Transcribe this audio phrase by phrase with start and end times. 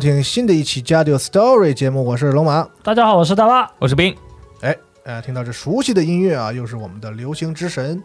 [0.00, 2.66] 收听新的一期《加丢 Story》节目，我是龙马。
[2.82, 3.70] 大家好，我是大巴。
[3.78, 4.16] 我是冰，
[4.62, 4.74] 哎，
[5.04, 7.98] 呃，听到这熟悉的音乐啊，又是我们的《流行之神》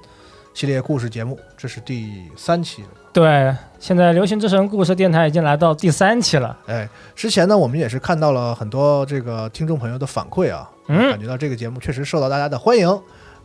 [0.54, 2.90] 系列故事节目，这是第三期了。
[3.14, 6.58] 对，现在流行之神故事电台已经来到第三期了。
[6.66, 6.86] 哎，
[7.16, 12.90] 之前呢，我们也是看到了很多这个听众朋友的反馈啊，嗯感觉到这个节目确实受到大家的欢迎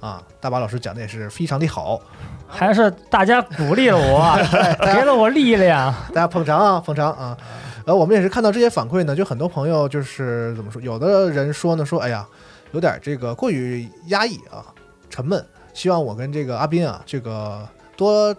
[0.00, 0.20] 啊。
[0.40, 2.00] 大巴老师讲的也是非常的好，
[2.48, 4.36] 还是大家鼓励了我，
[4.92, 5.94] 给了我力量。
[6.12, 7.38] 大家捧场啊，捧场啊。
[7.84, 12.26] 呃，我们也是看到这些反馈呢，就很多朋友就是怎么说，有的人说呢，说哎呀，
[12.72, 14.64] 有点这个过于压抑啊，
[15.08, 18.34] 沉闷，希望我跟这个阿斌啊，这个多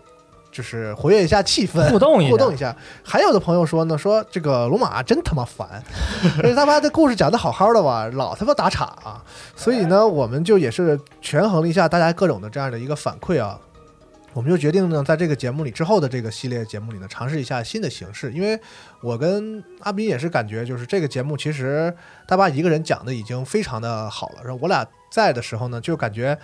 [0.52, 2.76] 就是活跃一下气氛，互动一下互动一下。
[3.04, 5.82] 还有的朋友说呢，说这个龙马真他妈烦，
[6.42, 9.24] 这他妈的故事讲的好好的吧，老他妈打岔啊。
[9.56, 13.58] 所以呢，我们就也是权衡了一下大家各种的这样的一个反馈啊。
[14.34, 18.32] 我们就决定呢，在这个节目里之后的这个系列节目里呢，尝试一下新的形式。
[18.32, 18.60] 因为
[19.02, 21.94] 我跟阿斌也是感觉，就是这个节目其实
[22.26, 24.36] 大巴一个人讲的已经非常的好了。
[24.44, 26.38] 然后我俩在的时候呢，就感觉，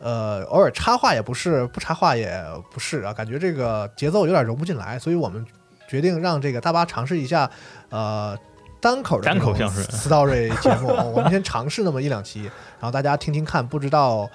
[0.00, 4.98] 呃，偶尔插话也不是，不插话也不是啊，感觉这个节奏有点融不进来。
[4.98, 5.44] 所以我们
[5.88, 7.50] 决定让这个大巴尝试一下，
[7.90, 8.38] 呃。
[8.80, 14.28] 单口的单口相声 story 节目，我们先尝试那么一两期，然后大家听听看，不知道，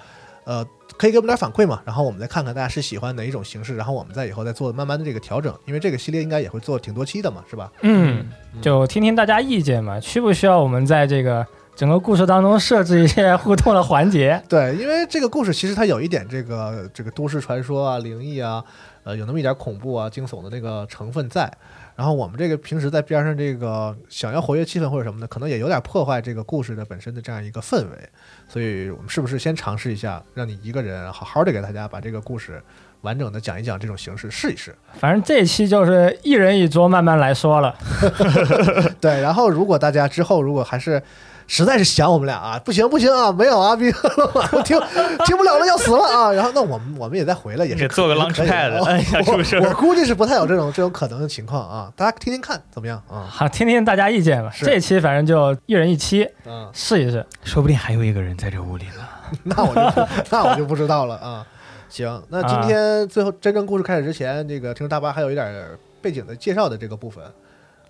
[0.44, 0.66] 呃，
[0.96, 1.80] 可以给我们点反馈嘛？
[1.84, 7.70] 然后我们再看看大家是喜欢哪一种形式，然后我们再以后再做慢慢的这个调整，因为这个系列应该也会做挺多期的嘛，是吧？
[7.82, 8.26] 嗯，
[8.62, 14.42] 就听听大家意见嘛，需不需要我们在这个整个故事当中设置一些互动的环节？
[14.48, 18.64] 对，因为这个故事其实它有一点这个这个都市传说啊、灵异啊，
[19.04, 21.52] 呃，有那么一点恐怖啊、惊悚的那个成分在。
[21.98, 28.08] 然后我们这个平时在边上这个想要活跃气氛或者什么的，可能也有点破坏这个故事的本身的这样一个氛围。
[28.48, 32.62] 所以我们是不是先尝试一下，让你一个人好好的给大家把这个故事
[33.00, 34.72] 完整的讲一讲，这种形式试一试。
[35.00, 37.76] 反正这期就是一人一桌，慢慢来说了。
[39.02, 41.02] 对，然后如果大家之后如果还是
[41.48, 43.90] 实在是想我们俩啊，不行不行啊，没有阿斌，
[44.52, 44.78] 我听
[45.26, 46.30] 听不了了，要死了啊！
[46.30, 53.26] 然后那我们我们也再回来也是做个可以 launchpad，的我估计是不太有这种这种可能的情况啊，大家听听看怎么样啊？
[53.28, 54.52] 好，听听大家意见吧。
[54.54, 57.24] 这期反正就一人一期，嗯，试一试。
[57.42, 59.08] 说不定还有一个人在这屋里呢。
[59.44, 61.46] 那我就 那我就不知道了啊。
[61.88, 65.66] 行，那今天最后真正故事开始之前，这个听说大巴还有一点
[66.02, 67.24] 背景的介绍的这个部分，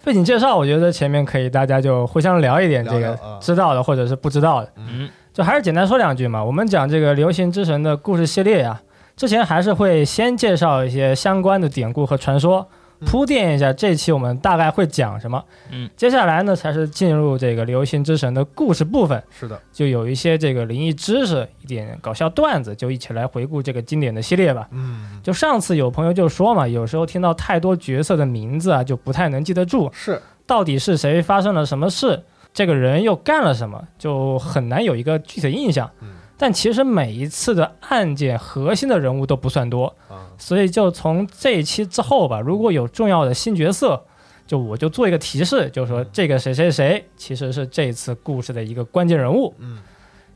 [0.08, 6.42] 背景介绍，我觉得前面可以大家就互相聊一点这个知道的或者是不知道的，嗯，就还是简单说两句嘛。
[6.42, 8.80] 我们讲这个流行之神的故事系列呀，
[9.16, 12.66] 之前还是会先介绍一些相关的典故和传说，
[13.06, 15.42] 铺垫一下这期我们大概会讲什么。
[15.70, 24.68] 嗯，接下来呢才是进入这个流星之神的故事部分，是的，就有一些这个灵异知识，一点搞笑段子，就一起来回顾这个经典的系列吧。
[24.72, 30.20] 嗯，就上次有朋友就说嘛，有时候听到太多角色的名字啊，就不太能记得住，是。
[30.46, 32.22] 到底是谁发生了什么事，
[32.54, 35.90] 这个人又干了什么，就很难有一个具体的印象。
[36.00, 44.00] 嗯但其实每一次的案件核心的人物都不算多，啊，所以就从这一期之后吧，如果有重要的新角色，
[44.46, 49.52] 就我就做一个提示，就是说这个谁谁谁其实是这次故事的一个关键人物。
[49.58, 49.78] 嗯，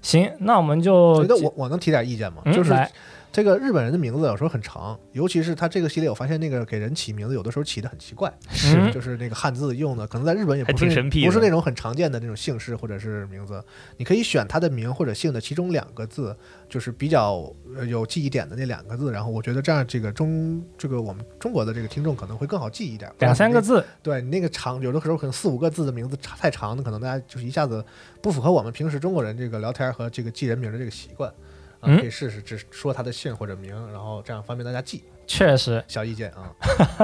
[0.02, 2.42] 行，那我们就觉得我我能提点意见吗？
[2.44, 2.90] 嗯就是来
[3.32, 8.30] 这个日本人的名字有时候很长，尤其是他这个系列，我发现那个给人起名字有的时候起的很奇怪，
[8.66, 13.64] 嗯就是那个汉字用的，可能在日本也不是挺神秘不是那种很常见的那种姓氏或者是名字。
[13.96, 16.36] 你可以选他的名或者姓的其中两个字，
[16.68, 19.10] 就是比较呃有记忆点的那两个字。
[19.10, 23.10] 然后我觉得这样，这个中这个我们中国的这个听众可能会更好记一点。
[23.20, 27.82] 两三个字，对你那个长，有的时候可能四五个字的名字太长的，可能大家就是一下子
[28.20, 31.32] 不符合我们平时中国人这个聊天和这个记人名的这个习惯。
[31.82, 35.04] 啊，嗯可以试试，只说他的姓或者名，然后这样方便大家记。
[35.26, 36.50] 确实小意见啊，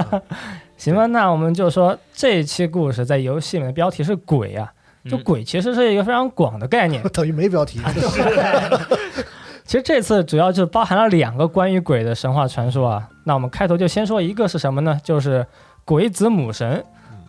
[0.77, 1.07] 行吧。
[1.07, 4.73] 那我们就说这一期故事在游戏里面的标题是鬼啊，
[5.09, 7.03] 就嗯鬼其实是一个非常广的概念。
[7.13, 7.81] 等于没标题。
[9.65, 13.09] 其实这次主要就包含了两个关于鬼的神话传说啊。
[13.25, 14.99] 那我们开头就先说一个是什么呢？
[15.05, 15.47] 就是
[15.85, 16.85] 鬼子母神。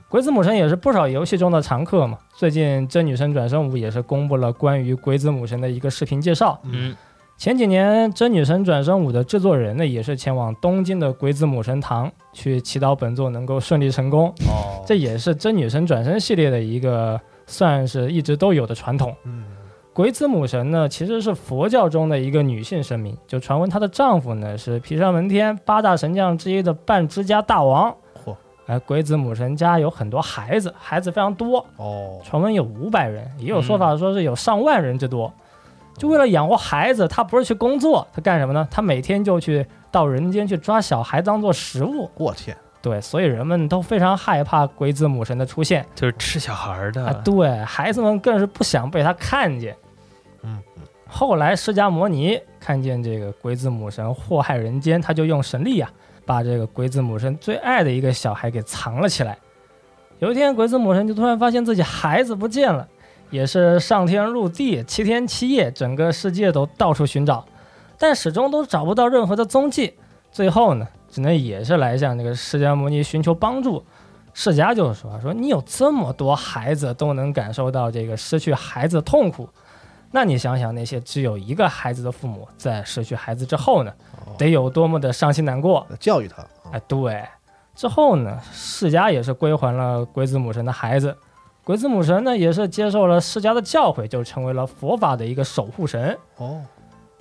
[0.07, 2.17] 鬼子母神也是不少游戏中的常客嘛。
[2.35, 6.59] 最近真女神转生五也是公布了关于鬼子母神的一个视频介绍。
[6.63, 6.95] 嗯
[7.39, 14.27] 前几年真女神转生五的制作人呢，也是前往东京的鬼子母神堂去祈祷本作能够顺利成功。
[14.49, 19.15] 哦这也是真女神转生系列的一个算是一直都有的传统。
[19.23, 19.45] 嗯
[19.93, 27.89] 鬼子母神呢，其实是佛教中的一个女性神明，就传闻她的丈夫呢是毗沙门天八大神将之一的半之家大王。
[28.25, 35.33] 嚯哎，鬼子母神家有很多孩子，孩子非常多，哦，传闻有五百人，也有说法说是有上万人之多。
[35.99, 38.65] 就为了养活孩子，他不是去工作，他干什么呢？
[38.71, 42.09] 他每天就去到人间去抓小孩当做食物。
[42.15, 45.85] 我天，对，所以人们都非常害怕鬼子母神的出现。
[45.93, 49.75] 就是吃小孩儿的，啊，对孩子们更是不想被他看见。
[50.43, 50.57] 嗯，
[51.05, 55.91] 后来释迦摩尼看见这个鬼子母神祸害人间，他就用神力啊，
[56.25, 59.37] 把这个鬼子母神最爱的一个小孩给藏了起来。
[60.19, 62.87] 有一天，鬼子母神就突然发现自己孩子不见了，
[63.29, 67.45] 也是上天入地，七天七夜，整个世界都到处寻找，
[67.97, 69.93] 但始终都找不到任何的踪迹。
[70.31, 73.83] 最后呢，只能也是来向这个释迦牟尼寻求帮助。
[74.33, 79.49] 释迦就说：“说你有这么多孩子都能感受到这个失去孩子的痛苦，
[80.11, 83.91] 那你想想那些只有一个孩子的父母在失去孩子之后呢，
[84.25, 85.85] 哦得有多么的伤心难过？
[85.99, 87.23] 教育他，啊哎，对。
[87.75, 91.17] 之后呢，释迦也是归还了鬼子母神的孩子，
[91.63, 96.17] 鬼子母神呢也是接受了释迦的教诲，就成为了佛法的一个守护神。
[96.37, 96.61] 哦，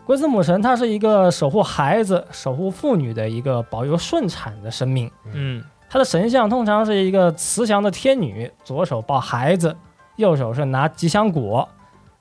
[0.07, 5.11] 鬼子母神她是一个守护孩子、守护妇女的一个保佑顺产的生命。
[5.35, 9.77] 嗯她的神像通常是一个慈祥的天女，左手抱孩子，
[10.17, 11.69] 右手是拿吉祥果。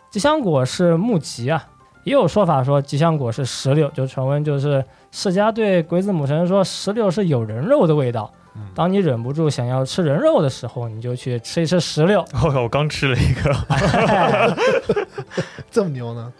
[0.10, 1.66] 吉祥果是木吉啊，
[2.04, 8.32] 也有说法说吉祥果是石榴，就传闻就是释迦对鬼子母神说，石榴是有人肉的味道。
[8.58, 12.22] 嗯当你忍不住想要吃人肉的时候，你就去吃一吃石榴。
[12.34, 14.50] 哦，我刚吃了一个， 哎
[15.72, 16.32] 这么牛呢？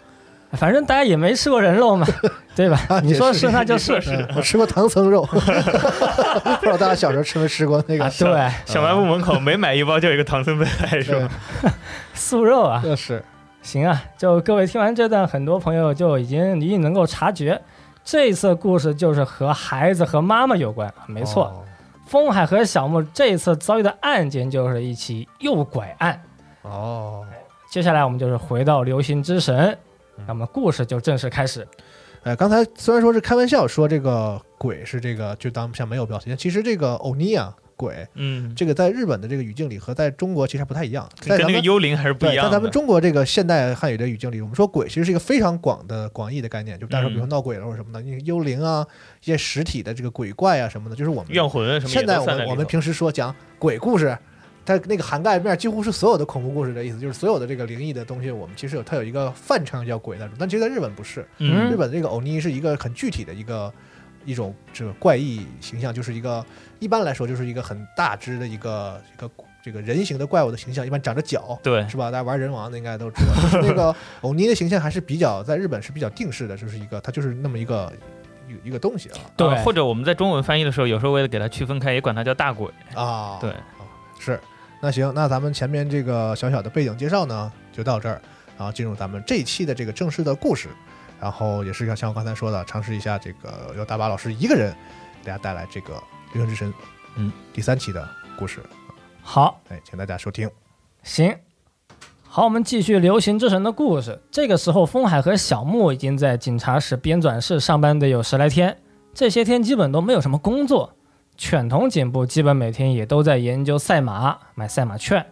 [0.52, 2.06] 反正大家也没吃过人肉嘛，
[2.56, 2.80] 对吧？
[2.88, 4.00] 啊你说也是是那就是。
[4.06, 8.10] 嗯我吃过唐僧肉，不知道大家小时候吃没吃过那个啊，？
[8.18, 11.28] 对，小卖部门口每买一包就有一个唐僧被来是吧？
[12.14, 13.22] 素肉啊，就是
[13.62, 17.60] 行啊，就各位听完这段，很多朋友就已经一定能够察觉，
[18.04, 20.90] 这次故事就是和孩子和妈妈有关。
[21.06, 21.64] 没错，哦
[22.08, 26.20] 风海和小木这次遭遇的案件就是一起诱拐案。
[26.62, 27.24] 哦，
[27.70, 29.78] 接下来我们就是回到流星之神，
[30.16, 31.68] 嗯那么故事就正式开始。
[32.24, 42.50] 哎，刚才虽然说是开玩笑说这个鬼是这个就当像没有标题，其实这个欧尼啊鬼嗯，这个在日本的这个语境里和在中国其实还不太一样，在跟那个咱们幽灵还是不一，样的。
[42.50, 48.84] 在咱们中国这个现代汉语的语境里，我们说鬼其实是一个非常广的广义的概念，就大家说，比如闹鬼了或者什么的，幽灵啊，
[49.22, 54.18] 一些实体的这个鬼怪啊什么的，就是我们怨魂什么也现在我们我们平时说讲鬼故事，
[54.66, 61.70] 它那个涵盖面几乎是所有的恐怖故事的意思，就是所有的这个灵异的东西，我们其实有它有一个泛称叫鬼那种，但其实在日本不是，嗯。
[61.70, 63.72] 日本这个欧尼是一个很具体的一个
[64.24, 66.44] 一种这个怪异形象，就是一个
[66.78, 69.30] 一般来说就是一个很大只的一个一个
[69.62, 71.58] 这个人形的怪物的形象，一般长着脚。
[71.62, 72.10] 对，是吧？
[72.10, 77.92] 大家玩人王的应该都知道，就是那个欧尼的形象还是比较在日本是比较定式的，就是一个它就是那么一个
[78.64, 82.68] 一个东西啊对呃或者我们在中文翻译的时候，有时候为了给它区分开，也管它叫大鬼。
[82.94, 83.54] 啊，对，
[84.18, 84.38] 是。
[84.80, 88.22] 那行，那咱们前面这个小小的背景介绍呢，就到这儿，
[88.56, 90.68] 然后进入咱们这一期的这个正式的故事，
[91.20, 94.74] 然后也是像像我刚才说的，尝试一下这个由大巴老师一个人
[95.22, 95.94] 给大家带来这个
[96.32, 96.72] 《流星之神》
[97.16, 98.08] 嗯第三期的
[98.38, 98.60] 故事，
[99.22, 100.48] 好，哎，请大家收听。
[101.02, 101.34] 行，
[102.28, 104.20] 好，我们继续《流行之神》的故事。
[104.30, 108.76] 这个时候，风海和小木已经在警察室编纂室上班得有十来天，
[109.12, 110.94] 这些天基本都没有什么工作。
[111.36, 115.24] 犬童警部基本每天也都在研究赛马、买赛马券，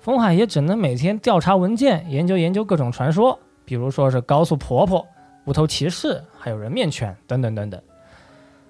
[0.00, 5.06] 风海也只能每天调查文件，研究研究各种传说，比如说是高速婆婆、
[5.44, 7.80] 无头骑士，还有人面犬等等等等。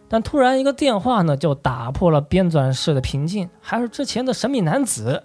[0.08, 5.24] 但突然一个电话呢，就打破了编纂室的平静，还是之前的神秘男子。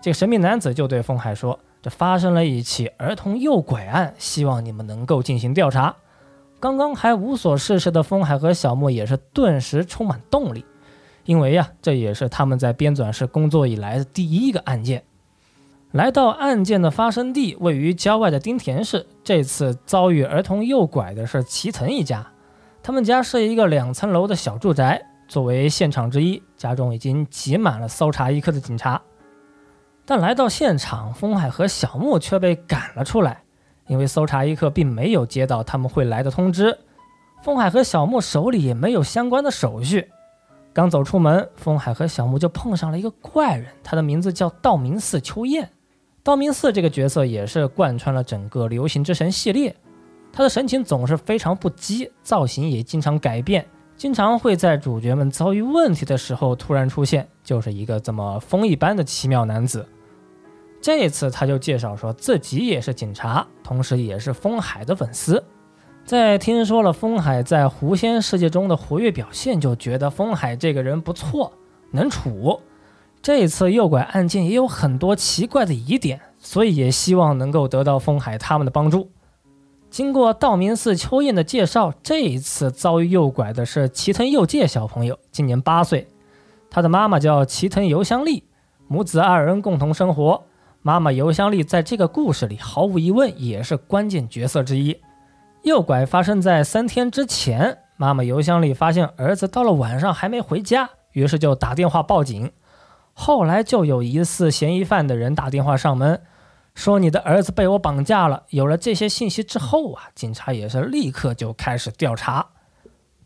[0.00, 5.96] 这个神秘男子就对风海说：“这发生了一起儿童诱拐案，希望你们能够进行调查。”
[6.60, 10.64] 刚刚还无所事事的风海和小莫也是顿时充满动力，
[11.24, 15.04] 因为呀，这也是他们在编纂室工作以来的第一个案件。
[15.92, 19.06] 来到案件的发生地，位于郊外的丁田市。
[19.24, 22.26] 这次遭遇儿童诱拐的是齐藤一家，
[22.82, 25.02] 他们家是一个两层楼的小住宅。
[25.26, 29.00] 作为现场之一，家中已经挤满了搜查一课的警察。
[30.04, 33.42] 但来到现场，风海和小木却被赶了出来，
[33.86, 36.78] 因为搜查一课并没有接到他们会来的通知。
[37.42, 40.10] 风海和小木手里也没有相关的手续。
[40.74, 45.70] 刚走出门，风海和小木就碰上了一个怪人，他的名字叫道明寺秋彦。
[46.28, 49.74] 道明寺这个角色也是贯穿了整个《流行之神》系列，
[50.30, 53.66] 他的神情总是非常不羁，造型也经常改变，
[53.96, 59.88] 经常会在主角们遭遇问题的时候突然出现，就是一个这么风一般的奇妙男子。
[60.82, 65.42] 这次他就介绍说自己也是警察，同时也是风海的粉丝。
[66.04, 71.50] 在听说了风海在狐仙世界中的活跃表现，就觉得风海这个人不错，
[71.90, 72.60] 能处。
[73.20, 79.10] 这一次诱拐案件也有很多奇怪的疑点，所以也希望能够得到风海他们的帮助。
[79.90, 86.06] 经过道明寺秋彦的介绍，这一次遭遇诱拐的是齐藤佑介小朋友，今年八岁，
[86.70, 88.44] 他的妈妈叫齐藤由香丽，
[88.86, 90.44] 母子二人共同生活。
[90.82, 94.96] 妈妈由香丽在这个故事里毫无疑问也是关键角色之一。
[95.62, 102.50] 诱拐发生在三天之前，妈妈由香丽发现儿子到了晚上还没回家，于是就打电话报警。
[103.20, 106.22] 后来就有疑似嫌疑犯的人打电话上门，
[106.72, 108.44] 说你的儿子被我绑架了。
[108.50, 112.50] 有了这些信息之后啊，警察也是立刻就开始调查。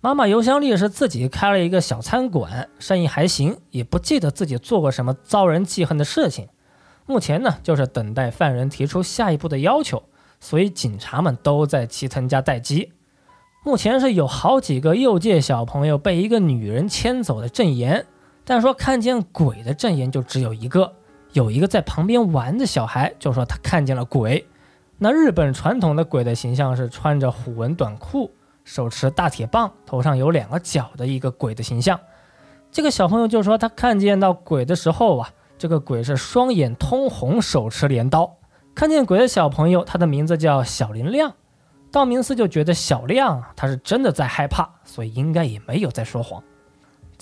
[0.00, 6.49] 妈妈尤香丽是自己开了一个小餐馆，生意还行，也不记得自己做过什么遭人记恨的事情。
[7.04, 10.02] 目前呢，就是等待犯人提出下一步的要求，
[10.40, 12.92] 所以警察们都在齐藤家待机。
[13.62, 18.06] 目前是有好几个右界小朋友被一个女人牵走的证言。
[18.44, 20.92] 但说看见鬼的证言就只有一个，
[21.32, 24.46] 有一个在旁边玩的小孩就说他看见了鬼。
[24.99, 28.30] 那日本传统的鬼的形象是穿着虎纹短裤，
[28.64, 31.99] 手持大铁棒，头上有两个角的一个鬼的形象。
[32.70, 38.38] 这个小朋友就说他看见到鬼的时候啊，这个鬼是双眼通红，手持镰刀。
[38.75, 41.34] 看见鬼的小朋友，他的名字叫小林亮。
[41.90, 46.42] 道明寺就觉得小亮啊，他是真的在害怕，所以应该也没有在说谎。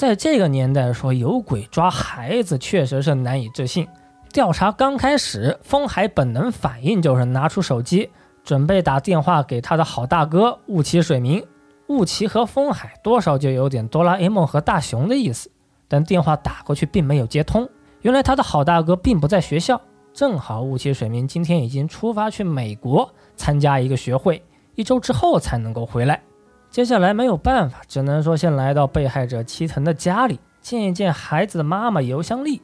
[0.00, 3.86] 在这个年代说有鬼抓孩子，确实是难以置信。
[4.32, 8.08] 调查刚开始，风海本能反应就是拿出手机，
[8.42, 11.44] 准备打电话给他的好大哥雾崎水明。
[11.88, 15.50] 雾崎和风海多少就有点哆啦 A 梦和大雄的意思，
[15.86, 17.68] 但电话打过去并没有接通。
[18.00, 19.78] 原来他的好大哥并不在学校，
[20.14, 24.42] 正好雾崎水明今天已经出发去美国参加一个学会，
[24.76, 26.22] 一周之后才能够回来。
[26.70, 32.62] 接下来没有办法，只能说先来到被害者齐藤的家里，见一见孩子的妈妈尤香丽。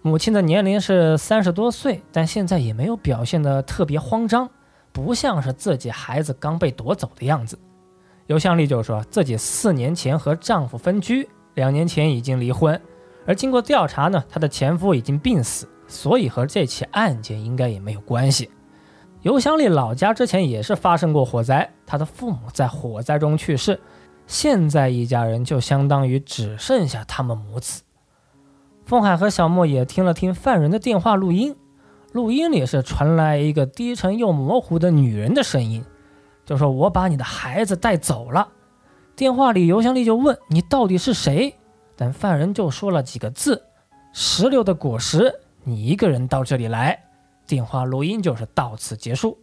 [0.00, 4.48] 母亲的年龄是三十多岁，但现在也没有表现得特别慌张，
[4.90, 7.58] 不像是自己孩子刚被夺走的样子。
[8.26, 12.80] 尤香丽就说自己四年前和丈夫分居，两年前已经离婚，
[13.26, 18.50] 而经过调查呢，她的前夫已经病死，所以和这起案件应该也没有关系。
[19.22, 23.80] 尤香丽老家之前也是发生过火灾，她的父母在火灾中去世，
[24.26, 27.82] 现在一家人就相当于只剩下他们母子。
[28.84, 31.54] 风海和小莫也听了听犯人的电话录音，
[32.10, 35.84] 录音里是传来一个低沉又模糊的女人的声音，
[36.44, 38.48] 就说：“我把你的孩子带走了。”
[39.14, 41.54] 电话里尤香丽就问：“你到底是谁？”
[41.94, 43.62] 但犯人就说了几个字
[44.12, 46.98] ：“石榴的果实，你一个人到这里来。”
[47.46, 49.38] 电话录音就是到此结束。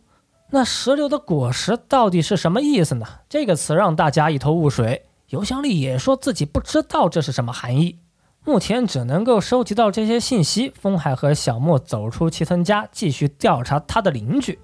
[0.51, 3.05] 那石榴的果实到底是什么意思呢？
[3.29, 5.05] 这个词让大家一头雾水。
[5.27, 7.99] 邮箱里也说自己不知道这是什么含义。
[8.43, 10.73] 目前只能够收集到这些信息。
[10.79, 14.57] 风海和小莫走出齐藤家，继续调查他的邻居。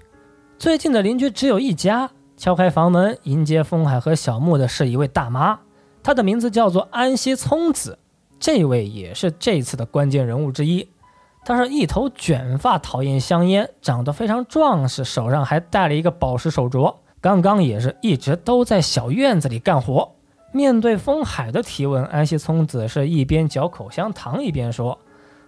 [0.58, 2.10] 最近的邻居只有一家。
[2.36, 5.60] 敲开房门，迎接风海和小莫的是一位大妈，
[6.02, 7.98] 她的名字叫做安西聪子。
[8.40, 10.88] 这位也是这次的关键人物之一。
[11.46, 16.92] 他是一头卷发，讨厌香烟，长得非常壮实，手上还戴了一个宝石手镯。
[17.20, 20.16] 刚刚也是一直都在小院子里干活。
[20.50, 24.98] 面对风海的提问，安西聪子是一边嚼口香糖一边说：“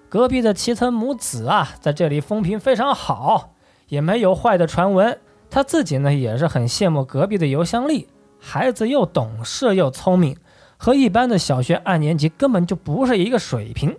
[0.08, 3.54] 隔壁的齐藤母子啊，在这里风评非常好，
[3.88, 5.18] 也没有坏的传闻。
[5.50, 8.06] 他自己呢，也是很羡慕隔壁的邮箱丽，
[8.38, 10.36] 孩子又懂事又聪明，
[10.76, 13.96] 和一般的小学二年级根本就不是一个水平。”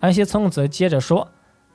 [0.00, 1.26] 安西聪子接着说：“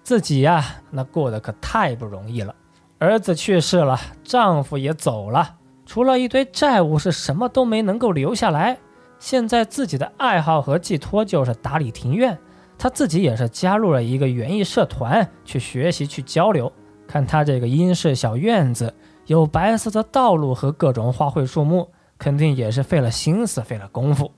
[0.03, 2.53] 自己呀，那过得可太不容易了，
[2.99, 8.77] 儿子去世了，丈夫也走了。”除了一堆债务，是什么都没能够留下来。
[9.19, 12.37] 现在自己的爱好和寄托就是打理庭院，
[12.77, 16.71] 他自己也是加入了一个园艺社团，去学习去交流。
[17.07, 18.93] 看他这个英式小院子，
[19.25, 24.31] 有白色的道路和各种花卉树木，肯定也是费了心思，费了功夫。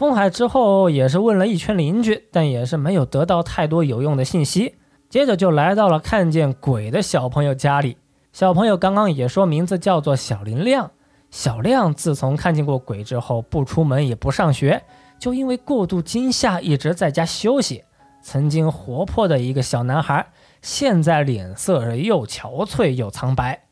[0.00, 4.76] 封海之后也是问了一圈邻居，但也是没有得到太多有用的信息。
[5.10, 7.98] 接着就来到了看见鬼的小朋友家里，
[8.32, 10.90] 小朋友刚刚也说名字叫做小林亮。
[11.30, 14.82] 小亮自从看见过鬼之后，不出门也不上学，
[15.18, 17.84] 就因为过度惊吓一直在家休息。
[18.22, 20.26] 曾经活泼的一个小男孩，
[20.62, 23.64] 现在脸色是又憔悴又苍白。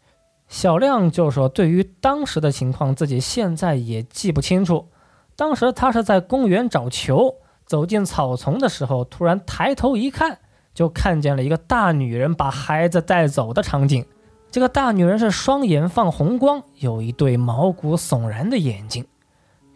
[0.47, 4.89] 小亮就说：“对于当时的情况，自己现在也记不清楚。
[5.39, 10.39] 当时他是在公园找球，走进草丛的时候，突然抬头一看，
[10.75, 14.05] 就看见了一个大女人把孩子带走的场景。”
[14.51, 19.07] 这个大女人是双眼放红光，有一对毛骨悚然的眼睛。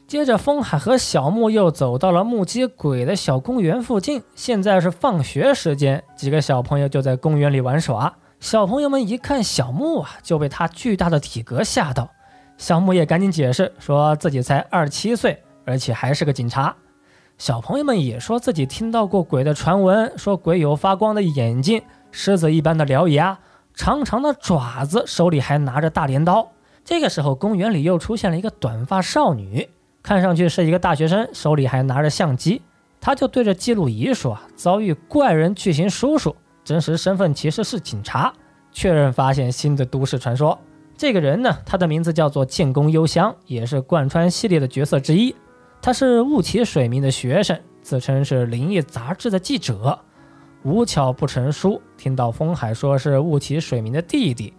[0.08, 4.20] 接着，风海和小木又走到了目击鬼的小公园附近。
[4.34, 8.12] 现在是放学时间，几个小朋友就在公园里玩耍。
[8.40, 12.10] 小朋友们一看小木啊，就被他巨大的体格吓到。
[12.58, 16.74] 小木也赶紧解释，说自己才二七岁，而且还是个警察。
[17.38, 23.38] 小朋友们也说自己听到过鬼的传闻，说鬼有发光的眼睛，狮子一般的獠牙。
[23.74, 26.46] 长长的爪子，手里还拿着大镰刀。
[26.84, 29.68] 这个时候，公园里又出现了一个短发少女，
[30.02, 32.60] 看上去是一个大学生，手里还拿着相机。
[33.00, 38.32] 她就对着记录仪说：“遭遇怪人巨型叔叔，真实身份其实是警察。”
[38.72, 40.58] 确认发现新的都市传说。
[40.96, 45.34] 这个人呢，他的名字叫做建功幽香，也是贯穿系列的角色之一。
[45.84, 49.98] 他是雾起水明的学生，自称是灵异杂志的记者。
[50.62, 54.54] 无巧不成书，听到风海说是雾起水明的弟弟，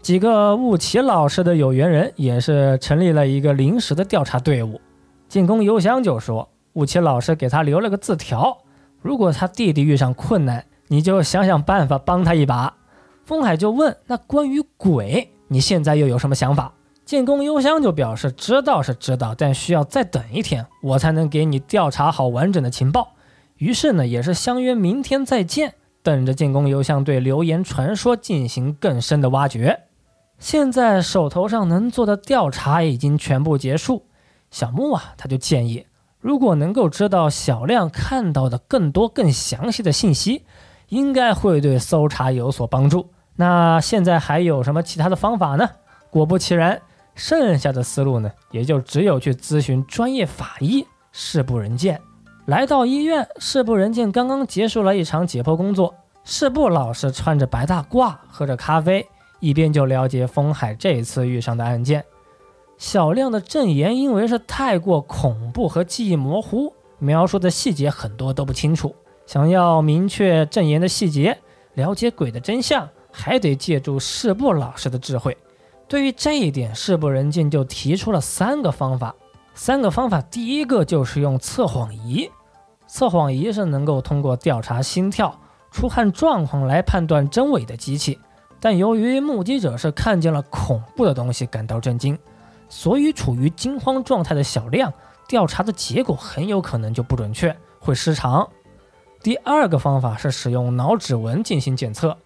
[0.00, 4.80] 几个雾起老师的有缘人也是成立了一个临时的调查队伍。
[5.28, 8.56] 进攻邮箱就说，雾起老师给他留了个字条，
[9.02, 12.74] 如果他弟弟遇上困难，你就想想办法帮他一把。
[13.26, 16.72] 风海就问，那关于鬼，你现在又有什么想法？
[17.12, 23.12] 进攻邮箱就表示知道是知道，但需要再等一天，我才能给你调查好完整的情报。
[23.58, 29.78] 于是呢，也是相约明天再见，等着进攻邮箱对流言传说进行更深的挖掘。
[30.38, 34.06] 现在手头上能做的调查已经全部结束。
[34.50, 35.84] 小木啊，他就建议，
[36.18, 40.46] 如果能够知道小亮看到的更多、更详细的信息，
[40.88, 43.10] 应该会对搜查有所帮助。
[43.36, 45.68] 那现在还有什么其他的方法呢？
[46.08, 46.80] 果不其然，
[47.14, 50.86] 剩下的思路呢，也就只有去咨询专业法医。
[51.12, 52.00] 事不人见。
[52.46, 55.94] 来到医院，事部人见刚刚结束了一场解剖工作。
[56.24, 59.06] 事部老师穿着白大褂，喝着咖啡，
[59.40, 62.04] 一边就了解风海这次遇上的案件。
[62.78, 68.94] 小亮的证言因为是太过恐怖和记忆模糊，描述的细节很多都不清楚。
[69.26, 71.38] 想要明确证言的细节，
[71.74, 75.36] 了解鬼的真相，还得借助事部老师的智慧。
[75.92, 79.14] 对于这一点，事部人见就提出了三个方法。
[79.52, 82.30] 三个方法，第一个就是用测谎仪。
[82.86, 85.38] 测谎仪是能够通过调查心跳、
[85.70, 88.18] 出汗状况来判断真伪的机器。
[88.58, 92.18] 但由于目击者是看见了恐怖的东西感到震惊，
[92.70, 94.90] 所以处于惊慌状态的小亮
[95.28, 98.48] 调查的结果很有可能就不准确，会失常。
[99.22, 102.16] 第二个方法是使用脑指纹进行检测，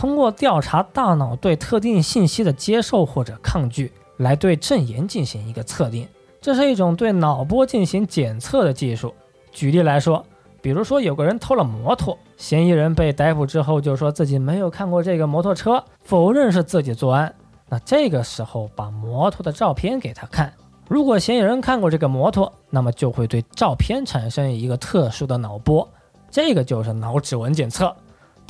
[0.00, 6.08] 通过调查大脑对特定信息的接受或者抗拒，来对证言进行一个测定。
[6.40, 9.14] 这是一种对脑波进行检测的技术。
[9.52, 10.24] 举例来说，
[10.62, 17.34] 比如说有个人偷了摩托，嫌疑人被逮捕之后就说自己没有看过这个摩托车，否认是自己作案。
[17.68, 20.50] 那这个时候把摩托的照片给他看，
[20.88, 25.86] 如果嫌疑人看过这个摩托，那么就会对照片产生一个特殊的脑波，
[26.30, 27.94] 这个就是脑指纹检测。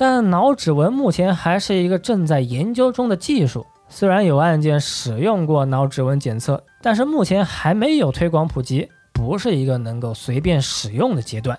[0.00, 11.58] 但脑指纹目前还是一个正在研究中的技术，虽然有案件使用过脑指纹检测，但是目前还没有推广普及，不是一个能够随便使用的阶段。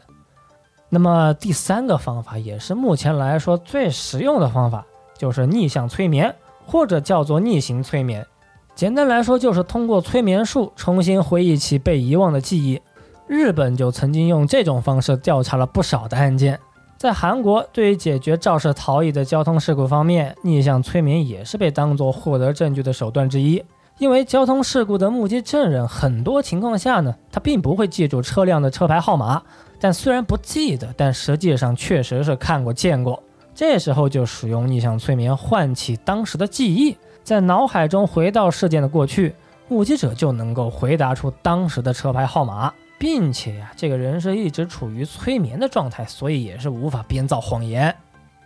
[0.90, 4.84] 那么第三个方法也是目前来说最实用的方法，
[5.16, 8.26] 就是逆向催眠，或者叫做逆行催眠。
[8.74, 12.82] 简单来说，就是通过催眠术重新回忆起被遗忘的记忆。
[13.28, 16.60] 日本就曾经用这种方式调查了不少的案件。
[17.02, 23.60] 在韩国，对于解决肇事逃逸的交通事故方面，逆向催眠也是被当作获得证据的手段之一。
[23.98, 29.42] 因为交通事故的目击证人很多情况下呢，他并不会记住车辆的车牌号码。
[29.80, 33.24] 但虽然不记得，但实际上确实是看过见过。
[33.56, 39.34] 这时候就使用逆向催眠唤起当时的记忆，在脑海中回到事件的过去，
[39.68, 47.96] 目击者就能够回答出当时的车牌号码，并且呀，这个人是一直处于催眠的状态，所以也是无法编造谎言。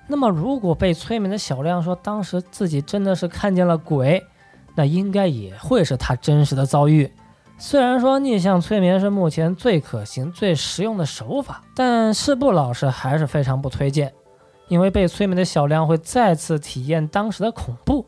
[0.08, 4.26] 那么，如果被催眠的小亮说当时自己真的是看见了鬼，
[4.74, 7.12] 那应该也会是他真实的遭遇。
[7.58, 14.14] 虽然说逆向催眠是目前最可行、最实用的手法，但四部老师还是非常不推荐，
[14.70, 18.06] 因为被催眠的小亮会再次体验当时的恐怖。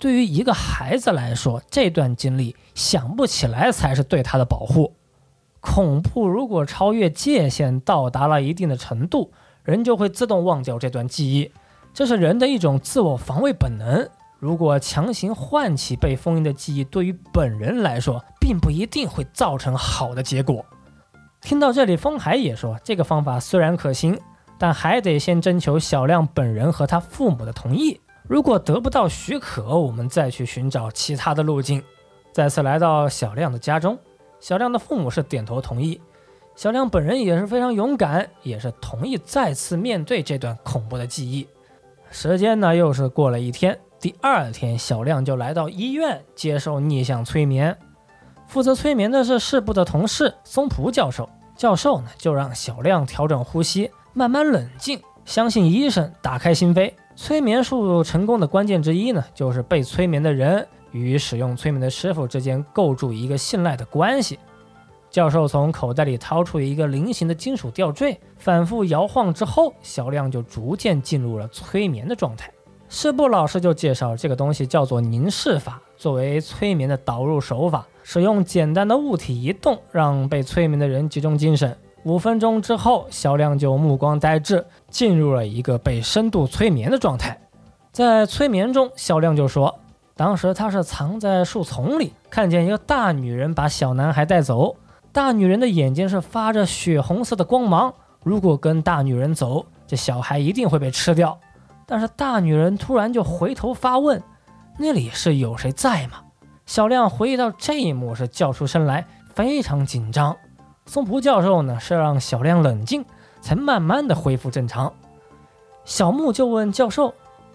[0.00, 4.94] 对于一个孩子来说，这段经历想不起来才是对他的保护。
[5.62, 11.50] 恐怖如果超越界限，到达了一定的程度，人就会自动忘掉这段记忆，
[11.94, 14.06] 这是人的一种自我防卫本能。
[14.40, 20.66] 如果强行唤起被封印的记忆，对于本人来说，并不一定会造成好的结果。
[21.40, 24.18] 听到这里，风海也说，这个方法虽然可行，
[24.58, 28.00] 但还得先征求小亮本人和他父母的同意。
[28.26, 31.80] 如果得不到许可，我们再去寻找其他的路径。
[32.32, 33.96] 再次来到小亮的家中，
[34.42, 36.00] 小亮的父母是点头同意，
[36.56, 41.46] 小亮本人也是非常勇敢，也是同意再次面对这段恐怖的记忆。
[42.10, 43.78] 时间呢，又是过了一天。
[44.00, 47.78] 第二天，小亮就来到医院接受逆向催眠。
[48.48, 51.30] 负责催眠的是市部的同事松浦教授。
[51.54, 56.92] 教授呢，就让小亮调整呼吸，慢慢冷静，相信医生，打开心扉。
[57.14, 64.38] 催眠术成功的关键之一呢，就是被催眠的人与使用催眠的师傅之间构筑一个信赖的关系。
[65.10, 72.50] 教授从口袋里掏出一个菱形的金属吊坠，反复摇晃之后，小亮就逐渐进入了催眠的状态。
[72.88, 81.76] 师部老师就介绍这个东西叫做凝视法，作为催眠的导入手法，使用简单的物体移动，让被催眠的人集中精神。
[82.04, 87.38] 五分钟之后，小亮就目光呆滞，进入了一个被深度催眠的状态。
[87.92, 89.78] 在催眠中，小亮就说，
[90.22, 94.76] 当时他是藏在树丛里，看见一个大女人把小男孩带走，
[95.10, 101.36] 大女人的眼睛是发着血红色的光芒，如果跟大女人走，这小孩一定会被吃掉。
[101.88, 104.22] 但是大女人突然就回头发问
[104.78, 106.18] ：“那里是有谁在吗？”
[106.66, 109.04] 小亮回忆到这一幕是叫出声来，
[109.34, 110.36] 非常紧张。
[110.86, 113.04] 松浦教授呢是让小亮冷静，
[113.40, 114.92] 才慢慢的恢复正常。
[115.84, 117.12] 小木就问教授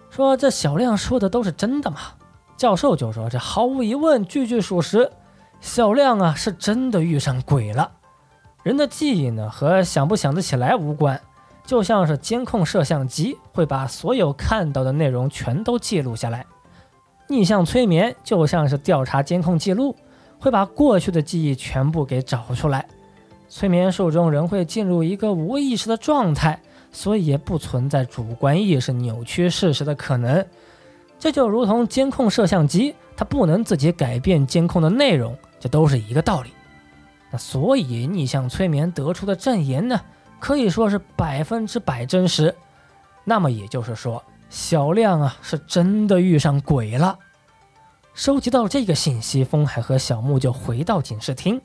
[0.10, 1.99] 说：“这小亮说的都是真的吗？”
[2.58, 5.12] 教授就说：“这毫无疑问，句句属实。
[5.62, 7.91] 小亮啊是真的遇上鬼了。
[8.63, 11.22] 人的记忆呢和想不想得起来无关。”
[11.67, 16.46] 就像是监控摄像机会把所有看到的内容全都记录下来，
[17.28, 19.93] 逆向催眠就像是调查监控记录，
[20.39, 22.88] 会把过去的记忆全部给找出来。
[23.50, 26.58] 催眠术中人会进入一个无意识的状态，
[26.93, 30.46] 所以也不存在主观意识扭曲事实的可能。
[31.19, 36.51] 这就如同监控摄像机，它不能自己改变监控的内容，这都是一个道理。
[37.32, 39.99] 那所以逆向催眠得出的证言呢？
[40.39, 42.53] 可以说是百分之百真实，
[43.23, 47.17] 那么也就是说，小亮啊是真的遇上鬼了。
[48.13, 51.60] 收集到这个信息，风海和小木就回到警视厅。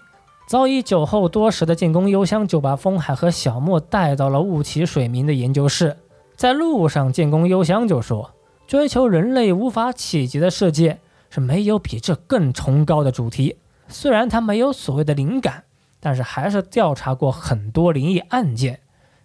[0.48, 5.96] 早已酒后多时的建功幽香就把风海和小木带到了雾起水明的研究室。
[6.34, 8.30] 在路上，建功幽香就说
[8.72, 13.58] ：“追求人类无法企及的世界，是没有比这更崇高的主题。
[13.86, 15.64] 虽然他没有所谓的灵感。”
[16.00, 18.80] 但是还是调查过很多灵异案件，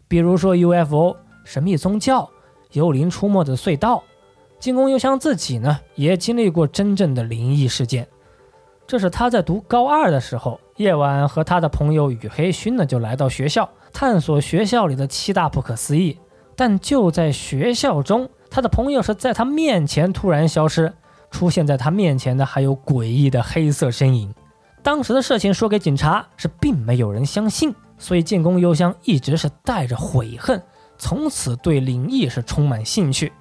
[0.10, 2.30] 比如说 UFO、神秘宗教、
[2.74, 4.04] 幽灵出没的隧道。
[4.60, 8.06] 金宫幽香自己呢，也经历过真正的灵异事件。
[8.86, 16.20] 这是他在读高二的时候，夜晚和他的朋友羽黑勋呢，就来到学校探索学校里的七大不可思议。
[16.58, 20.92] 但就在学校中，他的朋友是在他面前突然消失，
[21.30, 24.34] 出现在他面前的还有诡异的黑色身影。
[24.82, 30.60] 当时的事情说给警察是并没有人相信，所以建功幽香一直是带着悔恨，
[30.98, 33.32] 从此对灵异是充满兴趣，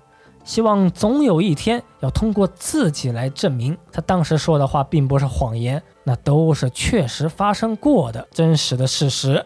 [0.44, 9.42] 希望总有一天要通过自己来证明他当时说的话并不是谎言，那都是确实发生过的真实的事实。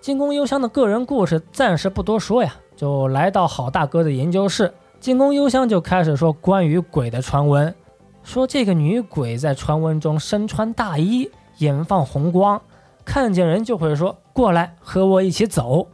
[0.00, 7.74] 建功幽香的个人故事暂时不多说呀，就来到好大哥的研究室，建功幽香就开始说关于鬼的传闻。
[8.22, 12.62] 说这个女鬼在传闻中身穿大衣，眼放红光，
[13.04, 15.88] 看见人就会说过来和我一起走。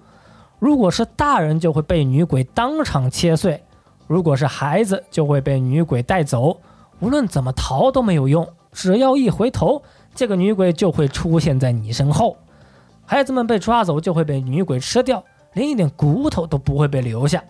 [0.58, 3.58] 如果是大人，就会被女鬼当场切碎；
[4.06, 6.60] 如果是孩子，就会被女鬼带走。
[7.00, 9.82] 无论怎么逃都没有用，只要一回头，
[10.14, 12.36] 这个女鬼就会出现在你身后。
[13.06, 17.42] 孩子们被抓走，就会被女鬼吃掉，连一点骨头都不会被留下。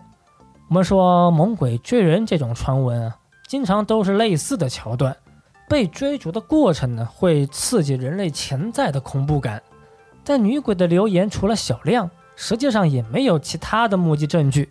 [0.69, 3.17] 我们说猛鬼追人这种传闻啊。
[3.47, 5.17] 经常都是类似的桥段，
[5.67, 9.59] 被追逐的过程呢，会刺激人类潜在的恐怖感。
[10.23, 14.69] 但女鬼的留言除了小亮，实际上也没有其他的目击证据。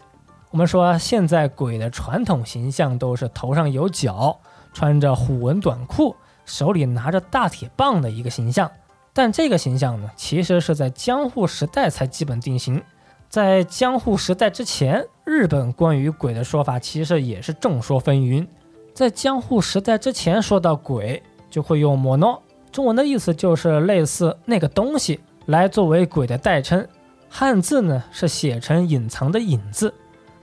[0.53, 4.39] 我们说现在鬼的传统形象都是头上有角，
[4.73, 8.71] 穿着虎纹短裤，手里拿着大铁棒的一个形象。
[9.13, 12.81] 但这个形象呢，其实是在江户时代才基本定型。
[13.29, 18.47] 在江户时代之前，日本关于鬼的说法其实也是众说纷纭。
[18.95, 26.89] 在江户时代之前，说到鬼就会用“魔诺”，中文的意思就是类似那个东西来作为鬼的代称。
[27.29, 29.93] 汉字呢是写成隐藏的“隐”字，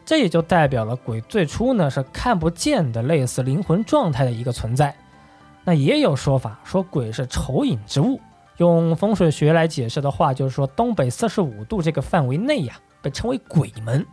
[0.05, 4.95] 这也就代表了鬼最初呢是看不见的，类似灵魂状态的一个存在。
[5.63, 8.19] 那也有说法说鬼是丑隐之物，
[8.57, 14.05] 用风水学来解释的话，就是说东北四十五度这个范围内呀，被称为鬼门。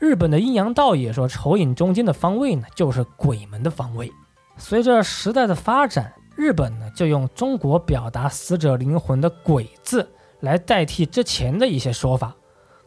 [0.00, 4.10] 日本的阴阳道也说，丑影中间的方位呢，就是鬼门的方位。
[4.56, 10.10] 随着时代的发展，日本呢就用中国表达死者灵魂的“鬼”字
[10.40, 12.34] 来代替之前的一些说法。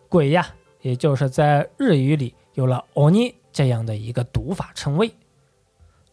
[0.09, 0.47] 鬼呀，
[0.81, 5.15] 也就是在日语里有了 “oni” 这样的一个读法称谓。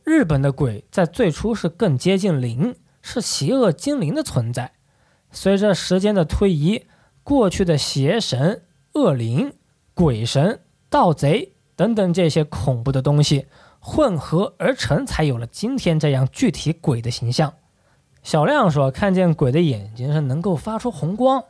[0.05, 4.73] 日本的鬼在最初是更接近灵，是邪恶精灵的存在。
[5.31, 6.85] 随着时间的推移，
[7.23, 9.55] 过去的邪神、恶灵、
[9.95, 10.61] 鬼神。
[10.91, 13.47] 盗贼等等这些恐怖的东西
[13.79, 17.51] 混合而成，才有了今天这样具体鬼的形象。
[18.23, 21.43] 小亮说，看见鬼的眼睛是能够发出红光，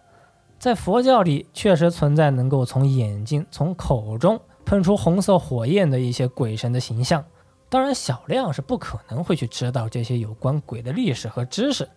[0.58, 7.24] 在佛教里确实存在能够从眼睛、从口中喷出红色火焰的一些鬼神的形象。
[7.68, 11.88] 当然，小亮是不可能会去知道这些有关鬼的历史和知识，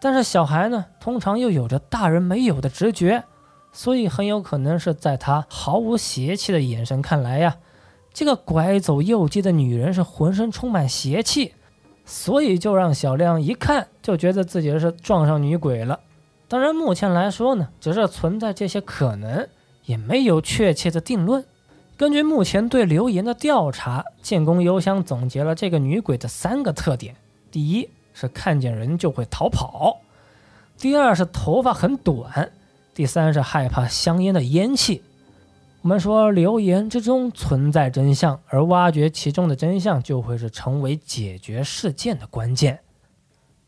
[0.00, 3.24] 但是小孩呢，通常又有着大人没有的直觉。
[3.72, 7.56] 所以很有可能是在他毫无邪气的眼神看来呀，
[8.12, 11.54] 这个拐走幼姬的女人是浑身充满邪气，
[12.04, 16.00] 所以就让小亮一看就觉得自己是撞上女鬼了。
[16.48, 19.48] 当然，目前来说呢，只是存在这些可能，
[19.86, 21.42] 也没有确切的定论。
[21.96, 27.16] 根据目前对留言的调查，建功邮箱总结了这个女鬼的三个特点：
[27.50, 30.02] 第一是看见人就会逃跑；
[30.76, 32.50] 第二是头发很短。
[32.94, 35.02] 第三是害怕香烟的烟气。
[35.80, 42.78] 我们说流言之中存在真相，而挖掘其中的真相就会是成为解决事件的关键。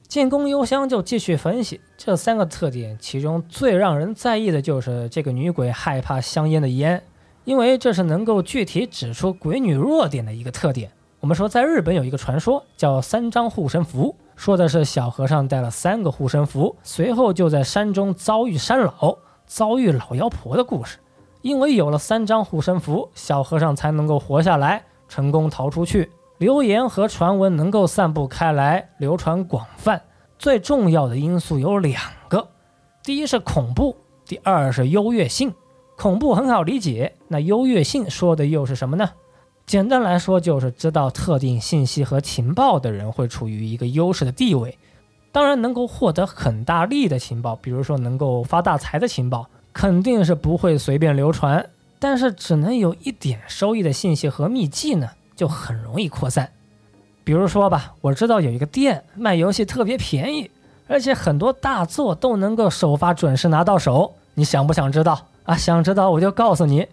[0.07, 7.03] 建功幽香就继续分析这三个特点，其中最让人在意的就是这个女鬼害怕香烟的烟，
[7.45, 10.91] 因为这是能够具体指出鬼女弱点的一个特点。
[11.19, 14.15] 我们说在日本有一个传说叫三张护身符。
[14.37, 19.16] 说的是小和尚带了三个护身符，随后就在山中遭遇山老、
[19.47, 20.99] 遭遇老妖婆的故事。
[21.42, 26.11] 因为有了三张护身符，小和尚才能够活下来，成功逃出去。
[26.38, 30.03] 流言和传闻能够散布开来，流传广泛。
[30.38, 32.49] 最重要的因素有两个：
[33.03, 35.55] 第一是恐怖，第二是优越性。
[35.97, 39.11] 恐怖很好理解，那优越性说的又是什么呢？
[39.66, 44.77] 简单来说，就是知道特定信息和情报的人会处于一个优势的地位。
[45.33, 51.64] 当然，能够获得很大利的情报，比如说能够发大财的情报，肯定是不会随便流传。
[51.98, 56.50] 但是，只能有一点收益的信息和秘籍呢，就很容易扩散。
[57.24, 60.50] 比如说吧，我知道有一个店卖游戏特别便宜，
[60.87, 64.14] 而且很多大作都能够首发准时拿到手。
[64.35, 65.57] 你想不想知道啊？
[65.57, 66.87] 想知道我就告诉你。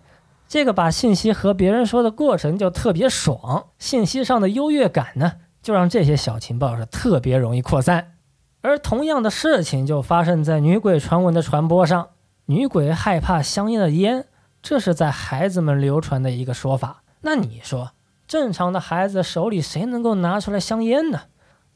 [0.51, 8.15] 这个把信息和别人说的过程就特别爽，信息上的优越感呢，就让这些小情报是特别容易扩散。
[8.59, 12.09] 而同样的事情就发生在女鬼传闻的传播上，
[12.47, 14.25] 女鬼害怕香烟的烟，
[14.61, 17.03] 这是在孩子们流传的一个说法。
[17.21, 17.91] 那你说，
[18.27, 21.21] 正常的孩子手里谁能够拿出来香烟呢？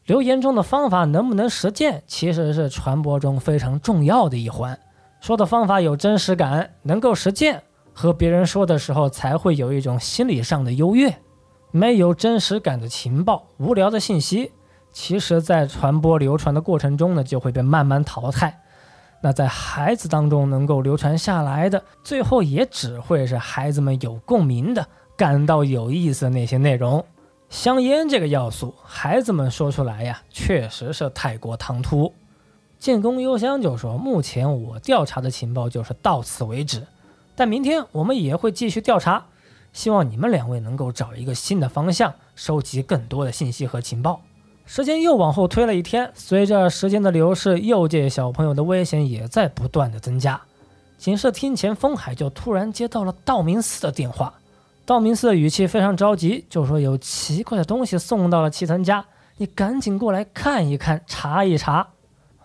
[0.04, 4.78] 留言中的方法能不能实践，其实是传播中非常重要的一环。
[5.22, 7.64] 说的方法有真实感，能够实践，
[7.96, 11.18] 和别人说的时候才会有一种心理上的优越。
[11.72, 14.52] 没有真实感的情报、无聊的信息，
[14.92, 18.62] 其实在传播流传的过程中呢，就会被慢慢淘汰。
[19.22, 27.04] 那在孩子当中能够流传下来的，最后也只会是孩子们有共鸣的、感到有意思的那些内容。
[27.50, 32.14] 香烟这个要素，孩子们说出来呀，确实是太过唐突。
[32.78, 36.86] 建功幽香就说：“目前我调查的情报就是到此为止，
[37.36, 39.26] 但明天我们也会继续调查，
[39.74, 44.22] 希望你们两位能够找一个新的方向，收集更多的信息和情报。”
[44.68, 50.42] 时间又往后推了一天，随着时间的流逝，右界小朋友的危险也在不断的增加。
[50.98, 54.34] 警视厅前，风海就突然接到了道明寺的电话。
[54.84, 59.06] 道明寺的语气非常着急，就说有奇怪的东西送到了齐藤家，
[59.38, 61.90] 你赶紧过来看一看，查一查。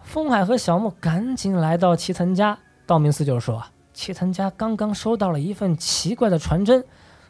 [0.02, 6.84] 风海和小木赶紧来到齐藤家，道明寺就说：齐藤家刚刚收到了一份奇怪的传真，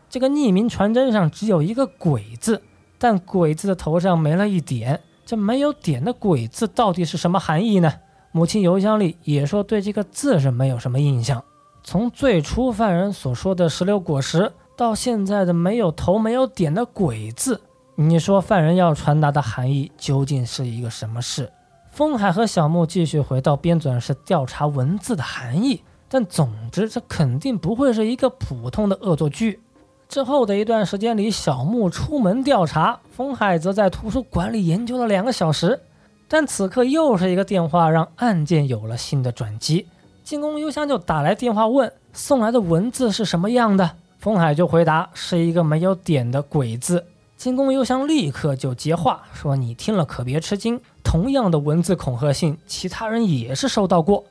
[0.09, 2.63] 这个匿名传真上只有一个鬼字，
[2.99, 7.93] 但鬼字的头上没了一点，这没有点的鬼字到底是什么含义呢？
[8.33, 11.43] 母亲邮箱里也说对这个字是没有什么印象。
[11.83, 14.53] 从最初犯人所说的石榴果实。
[14.77, 17.61] 到现在的没有头没有点的鬼字，
[17.97, 21.53] 你说犯人要传达的含义究竟是一个什么事？
[21.91, 29.61] 风海和小木继续回到编纂室调查文字的含义，但总之这肯定不会是一个普通的恶作剧。
[30.09, 35.79] 之后的一段时间里，小木出门调查，风海则在图书馆里研究了两个小时。
[36.27, 39.87] 但此刻又是一个电话，让案件有了新的转机。
[40.25, 43.89] 进宫邮箱就打来电话问送来的文字是什么样的。
[44.19, 47.05] 风海就回答是一个没有点的鬼字，
[47.37, 54.25] 进宫邮箱立刻就接话说：“你听了可别吃惊，同样的文字恐吓信，其他人也是收到过。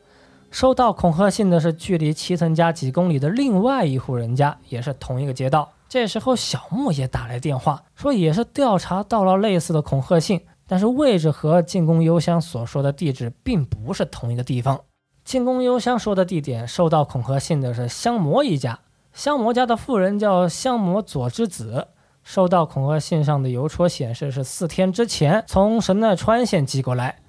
[0.51, 5.71] 收到恐吓信的是距离齐藤家几公里的另外一户人家，也是同一个街道。
[5.87, 14.79] 这时候小木也打来电话说，也是调查到了类似的恐吓信，但是位置和进攻邮箱所说的地址并不是同一个地方。
[15.23, 18.79] 进攻邮箱说的地点，收到恐吓信的是香魔一家。”
[19.11, 21.87] 香魔家的妇人叫香魔佐之子，
[22.23, 27.19] 收到恐吓信上的邮戳显示是四天之前从神奈川县寄过来，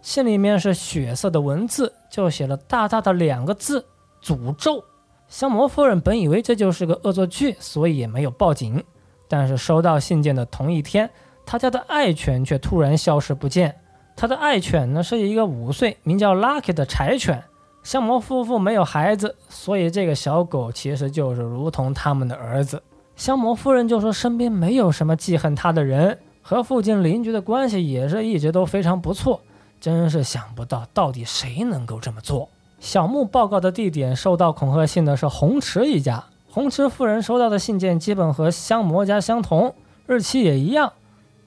[0.00, 3.84] 信里面是血色的文字，就写了大大的两个字
[4.22, 4.82] “诅咒”。
[5.28, 8.82] 香魔夫人本以为这就是个恶作剧，所以也没有报警。
[9.28, 11.10] 但是收到信件的同一天，
[11.44, 13.74] 他家的爱犬却突然消失不见。
[14.16, 17.42] 他的爱犬呢是一个五岁名叫 Lucky 的柴犬。
[17.82, 22.82] 香魔夫妇没有孩子，所以这个小狗其实就是如同他们的儿子。
[23.16, 29.40] 香魔夫人就说身边没有什么记恨他的人，和附近邻居的关系也是一直都非常不错。
[29.80, 32.48] 真是想不到，到底谁能够这么做？
[32.80, 39.74] 小木报告的地点收到恐吓信的是红池一家，红池夫人收到的信件基本和香魔家相同，
[40.06, 40.92] 日期也一样，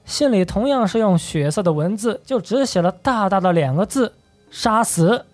[0.04, 4.12] 信里同样是用血色的文字，就只写了大大的两个字：
[4.50, 5.24] 杀死。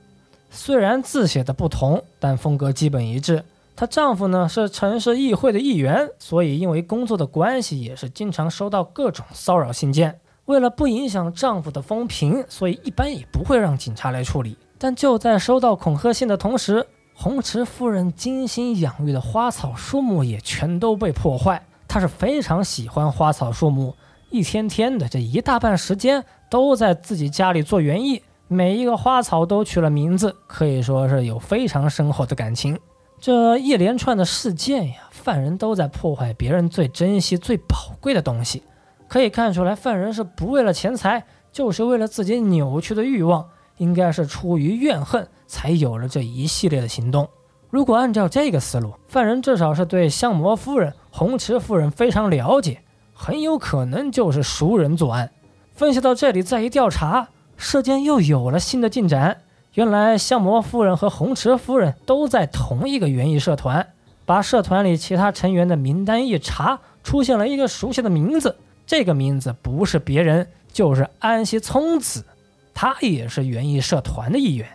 [0.51, 3.45] 虽然字写的不同，但风格基本一致。
[3.77, 10.19] 她丈夫呢是城市议会的议员，所以因为工作的关系，也是经常收到各种骚扰信件。
[10.49, 14.57] 为了不影响丈夫的风评，所以一般也不会让警察来处理。
[14.79, 21.63] 但就在收到恐吓信的同时，红池夫人精心养育的花草树木也全都被破坏。
[21.87, 23.95] 她是非常喜欢花草树木，
[24.31, 28.23] 一天天的这一大半时间都在自己家里做园艺。
[28.47, 32.79] 每一个花草都取了名字，可以说是有非常深厚的感情。
[33.21, 38.63] 这一连串的事件呀，犯人都在破坏别人最珍惜、最宝贵的东西。
[39.09, 47.29] 可以看出来，犯人是不为了钱财，就是为了自己扭曲的欲望，应该是出于怨恨才有了这一系列的行动。
[47.71, 55.31] 如果按照这个思路，犯人至少是对相魔夫人、红池夫人非常了解，很有可能就是熟人作案。
[55.75, 57.29] 分析到这里，再一调查。
[57.57, 59.39] 事件又有了新的进展。
[59.75, 63.89] 原来相魔夫人和红池夫人都在同一个园艺社团。
[64.25, 68.57] 把社团里其他成员的名单一查，出现了一个熟悉的名字。
[68.89, 72.25] 这个名字不是别人，就是安西聪子。
[72.73, 74.67] 他也是园艺社团的一员。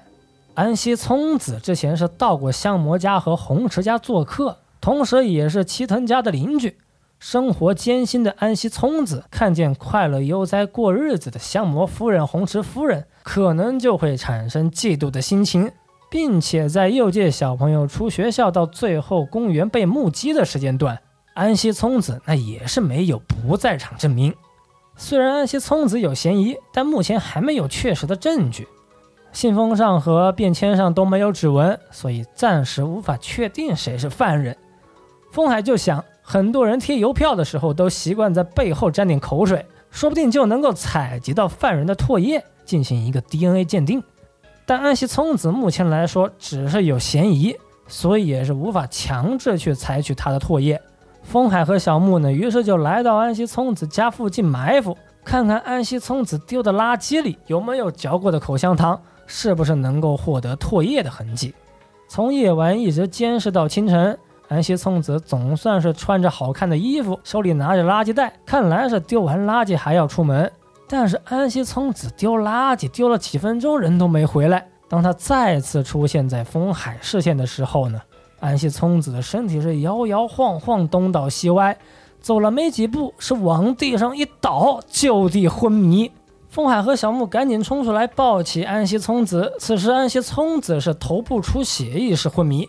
[0.53, 6.77] 安西聪子之前是到过香魔家和红池家做客，同时也是齐藤家的邻居。
[7.17, 15.71] 生活艰辛的安西聪子看见快乐悠哉过日子的香魔夫人红池夫人，可能就会产生嫉妒的心情，
[16.11, 20.99] 并且在右界小朋友出学校到最后公园被目击的时间段，
[21.33, 24.33] 安西聪子那也是没有不在场证明。
[24.95, 28.67] 虽然安西聪子有嫌疑，但目前还没有确实的证据。
[29.31, 34.55] 信封上和便签上都没有指纹，所以暂时无法确定谁是犯人。
[35.31, 44.03] 风海就想，很多人贴邮票的时候都习惯在背后沾点口水，说不定就能够采集到犯人的唾液，进行一个 DNA 鉴定。
[44.67, 47.57] 但安西聪子目前来说只是有嫌疑，
[47.87, 50.79] 所以也是无法强制去采取他的唾液。
[51.23, 59.01] 风海和小木呢，于是就来到安西聪子家附近埋伏，看看安西聪子丢的垃圾里有没有嚼过的口香糖。
[59.25, 61.55] 是不是能够获得唾液的痕迹？
[62.09, 64.19] 从夜晚一直监视到清晨，
[64.49, 70.51] 安西聪子总算是穿着好看的衣服，手里拿着垃圾袋，看来是丢完垃圾还要出门。
[70.89, 74.67] 但是安西聪子丢垃圾丢了几分钟，人都没回来。
[74.89, 78.01] 当他再次出现在风海视线的时候呢？
[78.43, 81.77] 安西聪子的身体是摇摇晃晃，东倒西歪，
[82.19, 86.11] 走了没几步，是往地上一倒，就地昏迷。
[86.49, 89.53] 风海和小木赶紧冲出来抱起安西聪子。
[89.59, 92.67] 此时安西聪子是头部出血，意识昏迷。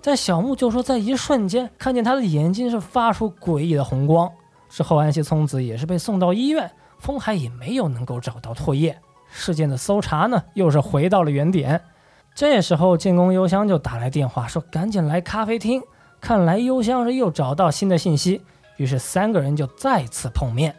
[0.00, 4.30] 在小木就说，在一瞬间看见他的眼睛是发出诡异的红光。
[4.70, 6.70] 之后安西聪子也是被送到医院，
[7.00, 8.96] 风海也没有能够找到唾液。
[9.28, 11.82] 事件的搜查呢，又是回到了原点。
[12.36, 15.82] 这时候进宫幽香就打来电话说，赶紧来咖啡厅。
[16.20, 18.42] 看来幽香是又找到新的信息，
[18.76, 20.76] 于是三个人就再次碰面。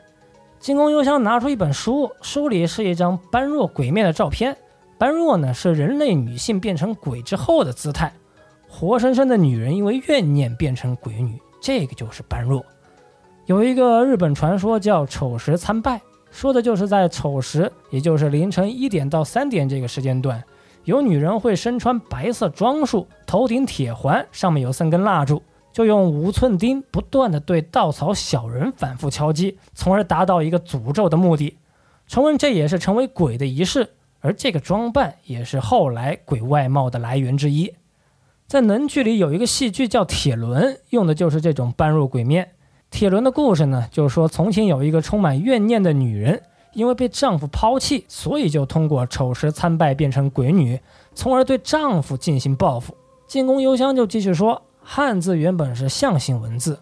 [0.59, 4.55] 进宫幽香拿出一本书，书里是一张般若鬼面的照片。
[4.99, 8.13] 般若呢，是人类女性变成鬼之后的姿态，
[8.69, 12.63] 活生生的女人因为怨念变成鬼女，这个就是般若。
[13.47, 15.99] 有一个日本传说叫丑时参拜，
[16.29, 20.43] 说的就是在丑时，也就是凌晨一点到三点这个时间段，
[20.87, 25.43] 有女人会身穿白色装束，头顶铁环，上面有三根蜡烛。
[25.73, 31.57] 就用五寸钉不断的对稻草小人反复敲击，从而达到一个诅咒的目的。
[32.07, 33.89] 传闻这也是成为鬼的仪式，
[34.21, 37.73] 而这个装扮也是后来鬼外貌的来源之一。
[38.47, 42.51] 在能剧里有一个戏剧叫《铁轮》，用的就是这种搬入鬼面。
[42.89, 46.41] 铁轮的故事呢，就是说从前有一个充满怨念的女人，
[46.77, 50.79] 因为被丈夫抛弃，所以就通过丑时参拜变成鬼女，
[51.15, 52.95] 从而对丈夫进行报复。
[53.25, 54.61] 进宫幽香就继续说。
[54.79, 56.79] 汉字原本是象形文字，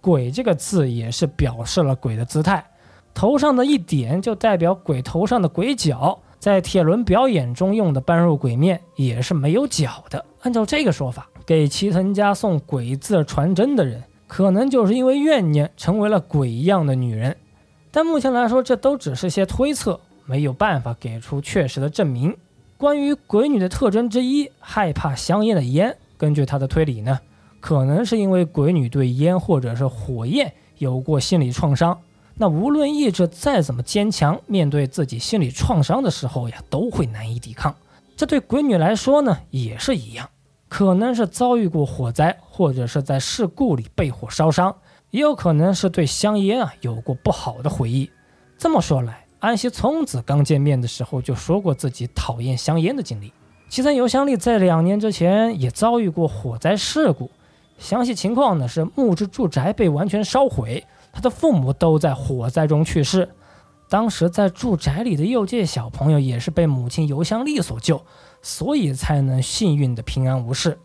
[0.00, 2.66] 鬼这个字也是表示了鬼的姿态，
[3.14, 6.18] 头上的一点就代表鬼头上的鬼角。
[6.40, 10.24] 在铁轮表演中用的般若鬼面也是没有角的。
[10.42, 17.36] 按照这个说法，给齐藤家送鬼字传真的人，可能就是因为怨念成为了鬼一样的女人。
[17.96, 22.36] 但目前来说，这都只是些推测，没有办法给出确实的证明。
[22.76, 27.18] 关于鬼女的特征之一，害怕香烟的烟，根据他的推理呢？
[27.58, 31.98] 可能是因为鬼女对烟或者是火焰有过心理创伤，
[32.34, 37.74] 那无论意志再怎么坚强，面对自己心理创伤的时候呀，都会难以抵抗。
[38.14, 40.28] 这对鬼女来说呢，也是一样，
[40.68, 44.76] 可能是遭遇过火灾，或者是在事故里被火烧伤，
[45.10, 48.10] 也有可能是对香烟啊有过不好的回忆。
[48.58, 53.32] 这么说来，安西聪子刚见面的时候就说过自己讨厌香烟的经历。
[53.68, 57.30] 其三游香丽在两年之前也遭遇过火灾事故。
[57.78, 63.28] 详细情况呢是木质住宅被完全烧毁，他的父母都在火灾中去世。
[63.88, 68.02] 当时在住宅里的幼界小朋友也是被母亲尤香丽所救，
[68.42, 70.78] 所以才能幸运的平安无事。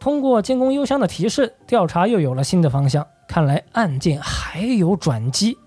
[0.00, 5.58] 通过监工幽香的提示，调查又有了新的方向，看来案件还有转机。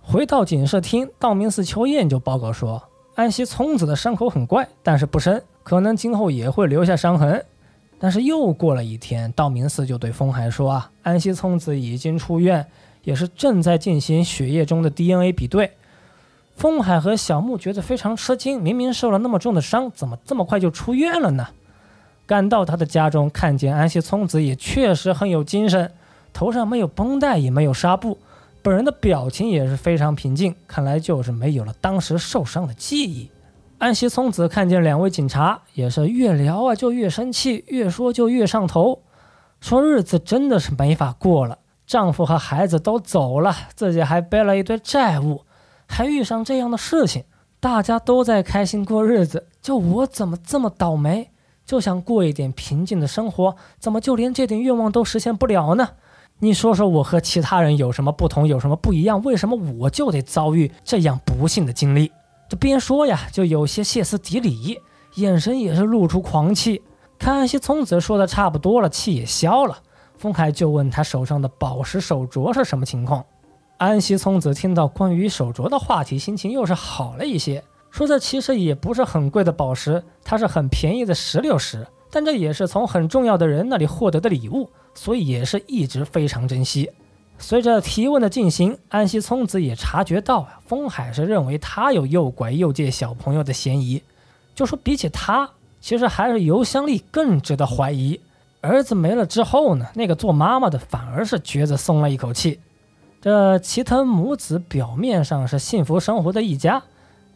[0.00, 2.82] 回到警视厅，道明寺秋彦就报告说，
[3.14, 7.44] 安西聪子的伤口很怪，但是不深，可能今后也会留下伤痕。
[7.98, 12.66] 但是又过了一天，道明寺就对风海说：“啊，安西聪子已经出院，
[13.04, 15.70] 也是正在进行血液中的 DNA 比对。”
[16.56, 21.46] 风海和小木觉得非常吃惊，明明受了那么重的伤，怎么这么快就出院了呢？
[22.26, 25.92] 赶到他的家中，看见安西聪子也确实很有精神，
[26.32, 28.18] 头上没有绷带，也没有纱布，
[28.62, 33.30] 本人的表情也是非常平静，看来就是没有了当时受伤的记忆。
[33.78, 39.02] 安西聪子看见两位警察，也是越聊啊就越生气，越说就越上头，
[39.60, 45.44] 说日子真的是没法过了，丈夫和孩子都走了，自己还背了一堆债务，
[45.88, 47.24] 还遇上这样的事情，
[47.58, 51.30] 大家都在开心过日子，就我怎么这么倒霉？
[51.64, 55.90] 就想过一点平静的生活，怎么就连这点愿望都实现不了呢？
[56.44, 59.22] 你说说我和其他人有什么不同，有什么不一样？
[59.22, 62.10] 为什么我就得遭遇这样不幸的经历？
[62.48, 64.76] 这边说呀，就有些歇斯底里，
[65.14, 66.82] 眼神也是露出狂气。
[67.16, 69.78] 看安西聪子说的差不多了，气也消了，
[70.18, 73.24] 风海就问他手上的宝石手镯是什么情况。
[73.76, 77.62] 安西聪子听到关于手镯的话题，心情又是好了一些，
[77.92, 86.90] 说这其实也不是很贵的宝石，它是很便宜的石榴石，但这也是从很重要的人那里获得的礼物，所以也是一直非常珍惜。
[87.38, 94.02] 随着提问的进行，安西聪子也察觉到啊，风海是认为他有诱拐诱借小朋友的嫌疑，
[94.54, 98.20] 就说比起他，其实还是尤香丽更值得怀疑。
[98.60, 102.60] 儿子没了之后呢，那个做妈妈的反而是觉得松了一口气。
[103.20, 106.84] 这齐藤母子表面上是幸福生活的一家，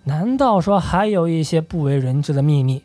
[0.05, 2.81] 难道说还有一些不为人知的秘密？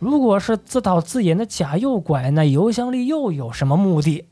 [0.00, 4.24] 如果是自导自演的假诱拐，那尤香丽又有什么目的？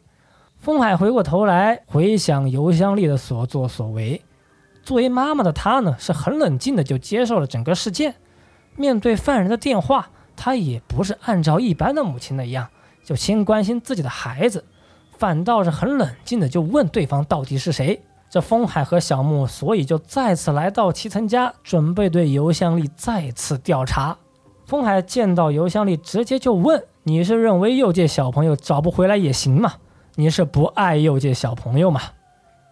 [0.56, 4.22] 风海回过头来回想尤香丽的所作所为，
[4.82, 8.14] 作为妈妈的她呢，是很冷静的就接受了整个事件。
[8.76, 12.68] 面对犯人的电话，她也不是按照一般的母亲那样，
[13.04, 14.64] 就先关心自己的孩子，
[15.18, 18.00] 反倒是很冷静的就问对方到底是谁。
[18.30, 24.16] 这风海和小木，所以就再次来到齐藤家，准备对尤香丽再次调查。
[24.68, 29.72] 风海见到尤香丽，直接就问：“你是认为右界小朋友找不回来也行吗？”
[30.16, 32.02] 你是不爱右界小朋友吗？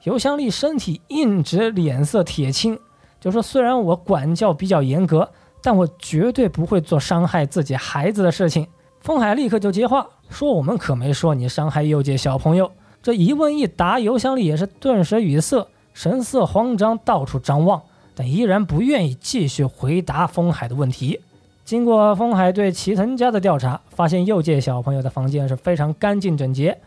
[0.03, 2.79] 尤香丽身体硬直，脸色铁青，
[3.19, 5.31] 就说：“虽然我管教比较严格，
[5.63, 8.69] 但我绝对不会做伤害自己孩子的事情。”
[9.01, 12.71] 风海立刻就接话说：“我们可没说你伤害右界小朋友。”
[13.03, 17.81] 这一问一答，尤香丽也是顿时语塞，神色慌张，到处张望，
[18.15, 21.21] 但依然不愿意继续回答风海的问题。
[21.67, 26.79] 经过风海对齐藤家的调查，发现诱借小朋友的房间是非常干净整洁。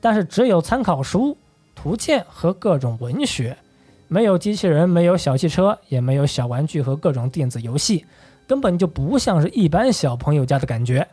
[0.00, 1.38] 但是只有参考书、
[1.72, 3.56] 图鉴和各种文学，
[4.08, 8.04] 没有机器人，没有小汽车，也没有小玩具和各种电子游戏，
[8.48, 11.06] 根本就不像是一般小朋友家的感觉。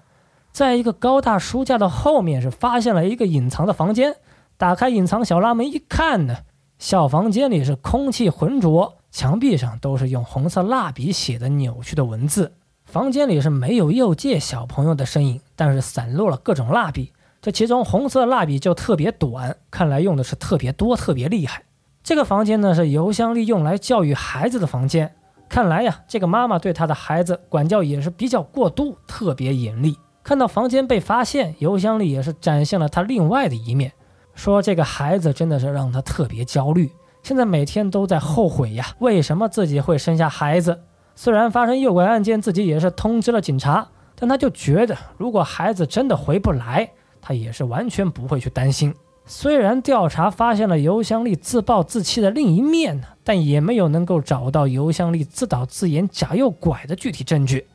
[0.51, 4.15] 在一个高大书架的后面，是发现了一个隐藏的房间。
[4.57, 6.37] 打开隐藏小拉门一看呢，
[6.79, 12.53] 小房间里是空气浑浊，墙壁上都是用红色蜡笔写的扭曲的文字。
[12.91, 17.13] 房间里是没有诱借小朋友的身影，但是散落了各种蜡笔。
[17.41, 21.63] 这其中红色蜡笔就特别短，看来用的是特别多、特别厉害。
[22.03, 25.15] 这个房间呢是尤香丽用来教育孩子的房间，
[25.47, 29.95] 看来呀，这个妈妈对她的孩子管教也是比较过度，特别严厉。
[30.21, 33.93] 看到房间被发现，尤香丽也是展现了她另外的一面，
[34.35, 36.91] 说这个孩子真的是让她特别焦虑，
[37.23, 40.77] 现在每天都在后悔呀，为什么自己会生下孩子？
[41.23, 46.89] 虽然发生诱拐案件，自己也是通知了警察，但他就觉得如果孩子真的回不来。
[47.21, 48.91] 他也是完全不会去担心。
[49.27, 57.67] 虽然调查发现了尤香丽自暴自弃的另一面呢，但也没有能够找到尤香丽自导自演假诱拐的具体证据。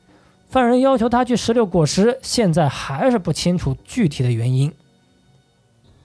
[0.49, 4.73] 犯人要求他去石榴果实，现在还是不清楚具体的原因。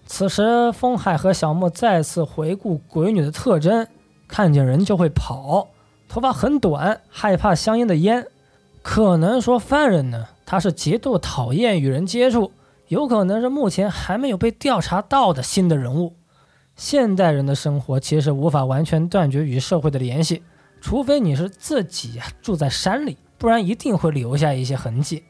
[0.06, 3.88] 此时，风海和小莫再次回顾鬼女的特征：
[4.28, 5.70] 看见人就会跑，
[6.12, 8.28] 头发很短，害怕香烟的烟。
[8.82, 12.52] 可能说犯人呢，他是极度讨厌与人接触。
[12.90, 16.18] 有可能是目前还没有被调查到的新的人物。
[16.76, 20.44] 现代人的生活其实无法完全断绝与社会的联系，
[20.82, 25.24] 除非你是自己住在山里，不然一定会留下一些痕迹。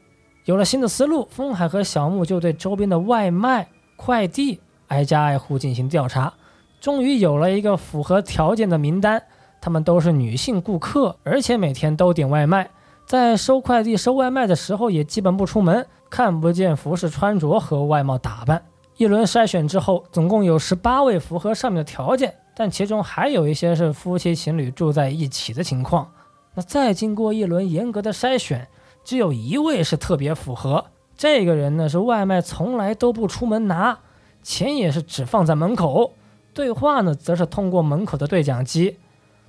[0.46, 4.58] 有了新的思路，风海和小木就对周边的外卖、快递
[4.88, 6.34] 挨家挨户进行调查，
[6.80, 9.22] 终于有了一个符合条件的名单。
[9.62, 12.68] 他们都是女性顾客，而且每天都点外卖，
[13.06, 15.86] 在收快递、收外卖的时候也基本不出门。
[16.10, 18.62] 看不见服饰穿着和外貌打扮。
[18.98, 26.10] 一轮筛选之后，总共有十八位符合上面的条件，但其中还有一些是夫妻情侣住在一起的情况。
[26.54, 28.68] 那再经过一轮严格的筛选，
[29.02, 30.84] 只有一位是特别符合。
[31.16, 34.00] 这个人呢是外卖从来都不出门拿，
[34.42, 36.12] 钱也是只放在门口，
[36.52, 38.98] 对话呢则是通过门口的对讲机。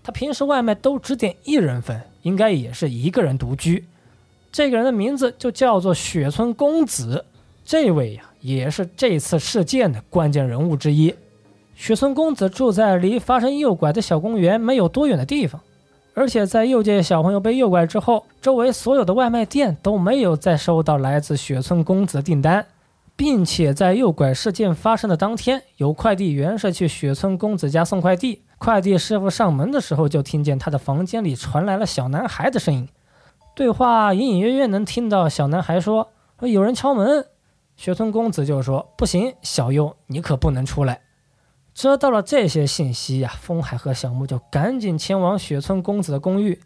[0.03, 3.85] 他平时外卖都只点一人份，应该也是一个人独居。
[4.51, 7.25] 这个人的名字就叫做雪村公子，
[7.63, 11.15] 这位呀也是这次事件的关键人物之一。
[11.75, 15.59] 雪村公子住在离发生诱拐的小公园没有多远的地方，
[16.13, 22.67] 而且在诱界小朋友被诱拐之后，周围所有的外卖店都没有再收到来自雪村公子的订单，
[23.15, 32.87] 并且在诱拐事件发生的当天，有快递员是去雪村公子家送快递，快递师傅上门的时候就听见他的房间里传来了小男孩的声音。
[33.53, 37.25] 对话隐隐约约能听到小男孩说：“说有人敲门。”
[37.75, 41.01] 雪村公子就说：“不行，小优，你可不能出来。”
[41.75, 46.61] 知道了这些信息呀，风海和小木就赶紧前往雪村公子的公寓。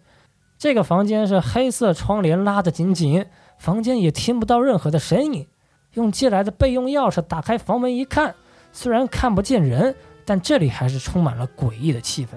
[0.60, 3.26] 这个房间是黑色窗帘拉得紧紧，
[3.58, 5.48] 房间也听不到任何的声音。
[5.94, 8.36] 用借来的备用钥匙打开房门一看，
[8.72, 9.96] 虽然看不见人，
[10.28, 12.32] 但这里还是充满了诡异的气氛。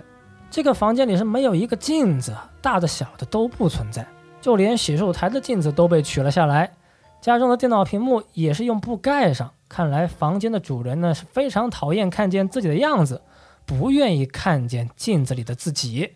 [0.48, 2.32] 这个房间里是没有一个镜子，
[2.62, 4.06] 大的小的都不存在，
[4.40, 6.72] 就连洗漱台的镜子都被取了下来。
[7.20, 13.22] 家中的电脑屏幕也是用布盖上，看来房间的主人呢是非常讨厌看见自己的样子，
[13.66, 16.12] 不愿意看见镜子里的自己。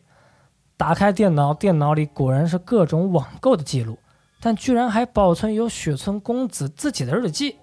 [0.77, 3.99] 打开电脑，电脑里果然是各种网购的记录，
[4.41, 7.57] 但居然还保存有雪村公子自己的日记。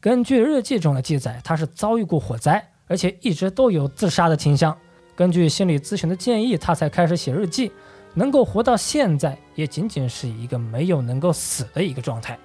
[0.00, 4.76] 根据日记中的记载，他是遭遇过火灾，而且一直都有自杀的倾向。
[5.14, 7.70] 根据心理咨询的建议，他才开始写日记。
[8.14, 12.36] 能够活到现在，也仅仅是一个没有能够死的一个状态。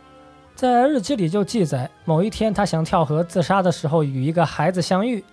[0.53, 5.23] 在日记里就记载，某一天他想跳河自杀的时候，与一个孩子相遇，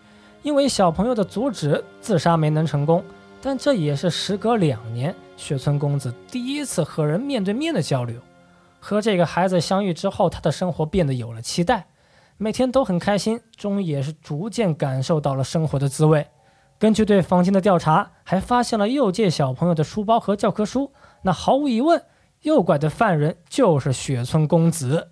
[0.42, 3.04] 因为小朋友的阻止，自杀没能成功。
[3.42, 8.16] 但这也是时隔两年，雪村公子第一次和人面对面的交流。
[8.78, 11.86] 和这个孩子相遇之后，他的生活变得有了期待，
[12.42, 16.26] 每天都很开心，终于也是逐渐感受到了生活的滋味。
[16.78, 20.90] 根据对房间的调查，还发现了右界小朋友的书包和教科书。
[21.20, 22.02] 那毫无疑问。
[22.40, 25.10] 诱拐的犯人就是雪村公子。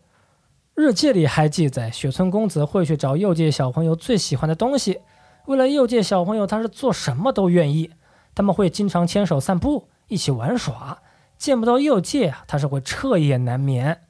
[0.74, 5.03] 日记里还记载，雪村公子会去找右界小朋友最喜欢的东西。
[5.45, 7.91] 为了右界小朋友，他是做什么都愿意。
[8.35, 11.03] 他们会经常牵手散步，一起玩耍。
[11.37, 14.01] 见不到右界啊，他是会彻夜难眠。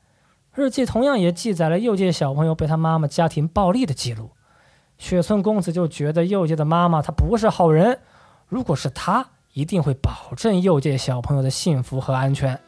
[0.59, 4.33] 日记同样也记载了右界小朋友被他妈妈家庭暴力的记录。
[4.99, 8.01] 雪村公子就觉得右界的妈妈她不是好人。
[8.49, 12.59] 如果是他，一定会保证右界小朋友的幸福和安全。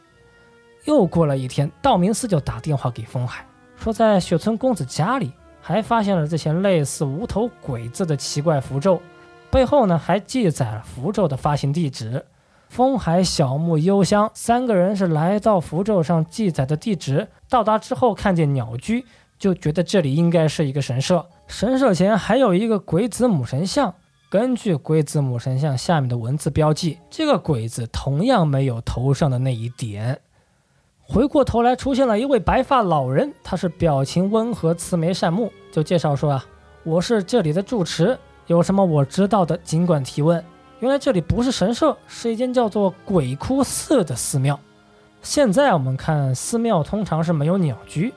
[0.85, 9.01] 又过了一天，道明寺就打电话给风海，说在雪村公子家里还发现了这些类似无头鬼字的奇怪符咒，
[9.49, 12.25] 背后呢还记载了符咒的发行地址。
[12.71, 19.03] 风海、小木、幽香三个人是来到符咒上记载的地址，到达之后看见鸟居，
[19.37, 21.27] 就觉得这里应该是一个神社。
[21.47, 23.93] 神社前还有一个鬼子母神像，
[24.29, 30.21] 根据鬼子母神像下面的文字标记，这个鬼子同样没有头上的那一点。
[31.01, 36.45] 回过头来，出现了一位白发老人，他是表情温和、慈眉善目，就介绍说啊，
[36.85, 38.17] 我是这里的住持，
[38.47, 40.41] 有什么我知道的尽管提问。
[40.81, 44.59] 原来这里不是神社，是一间叫做鬼窟寺的寺庙。
[45.21, 48.11] 现在我们看寺庙通常是没有鸟居，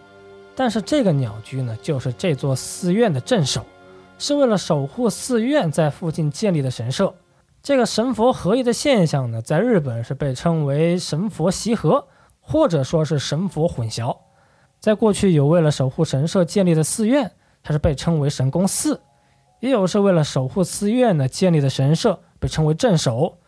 [0.56, 3.62] 但是这个鸟居呢，就是这座寺院的镇守，
[4.18, 7.14] 是为了守护寺院在附近建立的神社。
[7.62, 12.06] 这个神佛合一的现象呢，在日本是被称为神佛习合。
[12.46, 14.14] 或者说是神佛混淆，
[14.78, 18.96] 在过去有为了守护神社建立的寺院，它是被称为神宫寺；
[19.60, 23.38] 也有是为了守护寺院呢建立的神社，被称为镇守。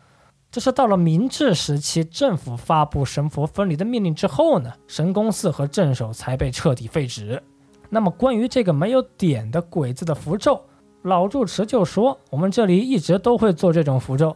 [0.50, 7.42] 这是到了明治时期，政府发布神佛分离的命令之后呢，神宫寺和镇守才被彻底废止。
[7.90, 10.64] 那么关于这个没有点的鬼子的符咒，
[11.02, 14.34] 老住持就说，我们这里一直都会做这种符咒。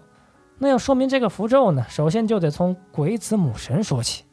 [0.59, 4.25] 那要说明这个符咒呢，首先就得从鬼子母神说起。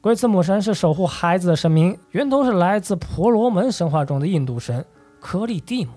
[0.00, 4.84] 鬼子母神是守护孩子的神明，源头是来自婆罗门神话中的印度神
[5.20, 5.92] 克利蒂姆。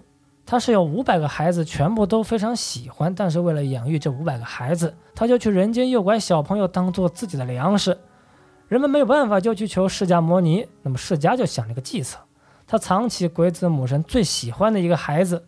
[0.50, 7.95] 他是有五百个孩子，全部都非常喜欢，但是为了养育这五百个孩子，他就去人间诱拐小朋友当做自己的粮食。
[8.68, 10.68] 人们没有办法，就去求释迦摩尼。
[10.82, 12.18] 那么释迦就想了个计策，
[12.66, 15.45] 他藏起鬼子母神最喜欢的一个孩子。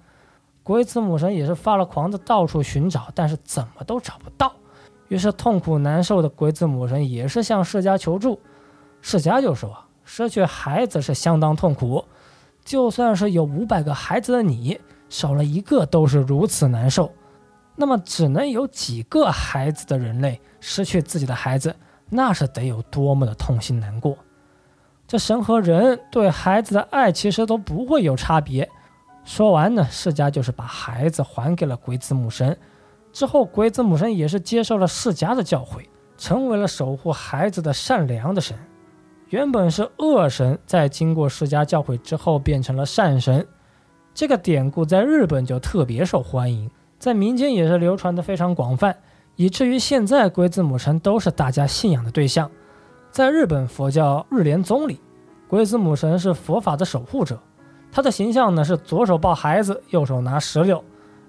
[0.61, 4.53] 鬼子母神也是发了狂的到处寻找，但是怎么都找不到。
[5.07, 8.39] 于是痛苦难受的鬼子母神也是向释迦求助。
[9.01, 9.75] 释迦就说
[10.05, 12.05] ：“失去孩子是相当痛苦，
[12.63, 17.11] 就算是有五百个孩子的你，少了一个都是如此难受。
[17.75, 21.75] 那么，只能有几个孩子的人类失去自己的孩子，
[22.09, 24.17] 那是得有多么的痛心难过。
[25.07, 28.69] 这神和人对孩子的爱其实都不会有差别。”
[29.23, 32.57] 说完呢，释迦就是把孩子还给了鬼子母神。
[33.11, 35.85] 之后，鬼子母神也是接受了释迦的教诲，
[36.17, 38.57] 成为了守护孩子的善良的神。
[39.31, 43.47] 原本是恶神，在经过释迦教诲之后变成了善神。
[44.13, 46.69] 这个典故在日本就特别受欢迎，
[46.99, 48.93] 在民间也是流传的非常广泛，
[49.37, 52.51] 以至于现在鬼子母神都是大家信仰的对象。
[53.09, 54.99] 在日本佛教日莲宗里，
[55.47, 57.39] 鬼子母神是佛法的守护者。
[57.89, 60.83] 他的形象呢是左手抱孩子，右手拿石榴，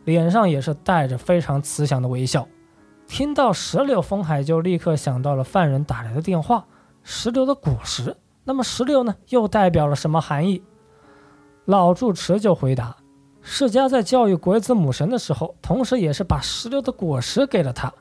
[0.04, 2.48] 脸上也是带着非常慈祥的微笑。
[3.06, 6.64] 听到石榴，风海就立刻想到了犯人打来的电话。
[7.02, 9.14] 石榴的果实，那么石榴呢？
[9.28, 10.62] 又代表了什么含义？
[11.64, 12.96] 老住持就回答：
[13.40, 17.92] 释迦在教育鬼子母神的时候，同时也是把石榴的果实给了他，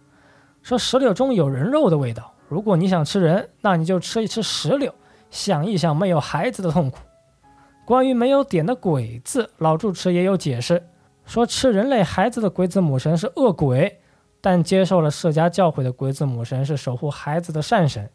[0.61, 2.33] 说石榴中有人肉的味道。
[2.47, 4.93] 如果你想吃人，那你就吃一吃石榴，
[5.29, 6.97] 想一想没有孩子的痛苦。
[7.85, 10.83] 关于没有点的鬼字，老住持也有解释，
[11.25, 13.99] 说吃人类孩子的鬼子母神是恶鬼，
[14.41, 18.09] 但接受了释迦教诲的鬼子母神是守护孩子的善神。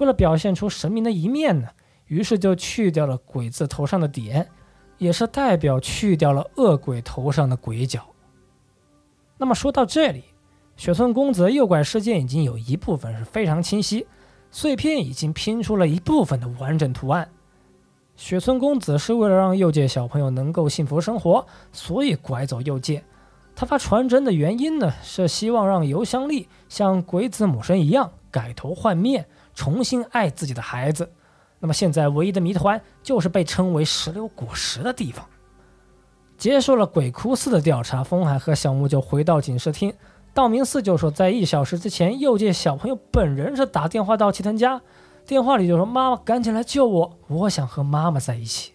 [0.00, 1.68] 为了表现出神明的一面呢，
[2.06, 4.48] 于是就去掉了鬼字头上的点，
[4.96, 8.00] 也是代表去掉了恶鬼头上的鬼角。
[9.36, 10.24] 那么说到这里，
[10.74, 14.06] 雪村公子的诱拐事件已经有一部分是非常清晰，
[14.50, 17.30] 碎片已经拼出了一部分的完整图案。
[18.16, 23.04] 雪村公子是为了让右界小朋友能够幸福生活，所以拐走右界。
[23.54, 31.10] 他发传真的原因呢，是希望让尤香丽像鬼子母神一样改头换面，重新爱自己的孩子。
[31.58, 35.26] 那么现在唯一的谜团就是被称为石榴果实的地方。
[36.38, 39.92] 结束了鬼哭寺的调查，风海和小木就回到警视厅。
[40.32, 44.80] 道明寺就说，在一小时之前，右界小朋友本人是打电话到齐藤家，
[45.26, 48.72] 电话里就说：“妈妈，赶紧来救我，我想和妈妈在一起。”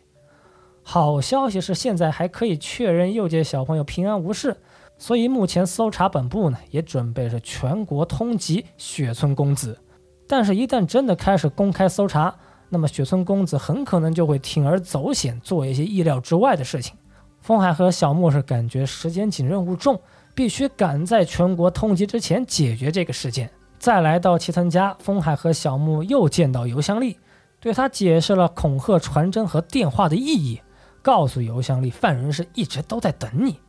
[0.84, 4.58] 好消息是，现在还可以确认右界小朋友平安无事，
[5.00, 9.80] 所以目前搜查本部呢也准备是全国通缉雪村公子。
[10.28, 12.34] 但是，一旦真的开始公开搜查，
[12.70, 16.96] 那么雪村公子很可能就会铤而走险，做一些意料之外的事情。
[17.42, 20.02] 风海和小木是感觉时间紧，任务重，
[20.34, 23.52] 必须赶在全国通缉之前解决这个事件。
[23.78, 27.20] 再来到齐藤家，风海和小木又见到尤香丽，
[27.60, 30.60] 对他解释了恐吓传真和电话的意义，
[31.04, 33.60] 告诉尤香丽，犯人是一直都在等你。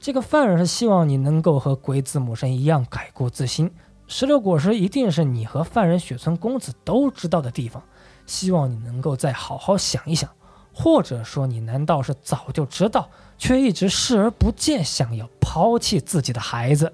[0.00, 3.70] 这个犯人是希望你能够和鬼子母神一样改过自新。
[4.12, 7.80] 石榴果实一定是你和犯人雪村公子都知道的地方，
[8.26, 10.28] 希望你能够再好好想一想。
[10.74, 13.08] 或者说，你难道是早就知道，
[13.38, 16.92] 却一直视而不见，想要抛弃自己的孩子？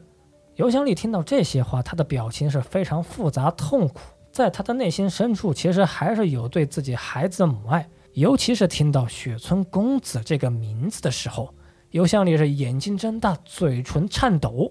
[0.57, 3.99] 尤香丽听到这些话，她的表情是非常复杂、痛苦。
[4.31, 7.89] 在她的内心深处，其实还是有对自己孩子的母爱。
[8.13, 11.55] 尤其是听到雪村公子这个名字的时候，
[11.93, 14.71] 尤香丽是眼睛睁大，嘴唇颤抖。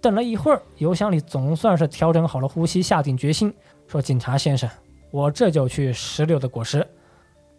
[0.00, 3.52] 等了一会儿，尤香丽总算是调整好了呼吸，下定决心
[3.86, 4.68] 说：“警察先生，
[5.10, 6.86] 我这就去石榴的果实。”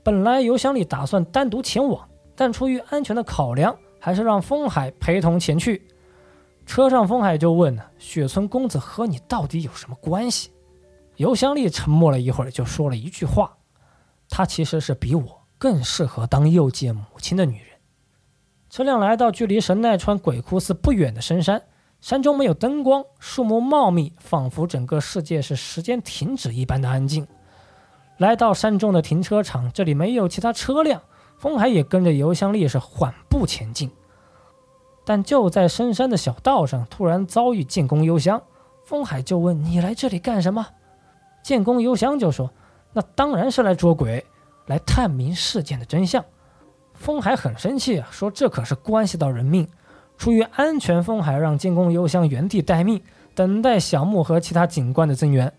[0.04, 5.86] 本来尤香丽打算单独前往，但出于安全的考量，还是让风海陪同前去。
[6.66, 10.52] 车上，风海就问：“雪村公子和你到底有什么关系？”
[11.18, 13.58] 尤香丽沉默了一会儿，就说了一句话
[14.30, 17.68] ：“她其实是比我更适合当右界母亲的女人。”
[18.70, 21.64] 车辆来到距离神奈川鬼哭寺不远的深山，
[22.00, 27.28] 山中没有灯光，树木茂密，仿佛整个世界是时间停止一般的安静。
[28.18, 31.02] 来到山中的停车场，这里没有其他车辆，
[31.38, 33.92] 风海也跟着油香力是缓步前进。
[35.06, 38.42] 但就在深山的小道上，突然遭遇建功幽香，
[38.86, 40.68] 风海就问：“你来这里干什么？”
[41.44, 42.52] 建功幽香就说
[42.94, 44.26] ：“那当然是来捉鬼，
[44.66, 46.24] 来探明事件的真相。”
[46.94, 49.68] 风海很生气啊，说：“这可是关系到人命，
[50.18, 53.02] 出于安全，风海让建功幽香原地待命，
[53.36, 55.54] 等待小木和其他警官的增援。”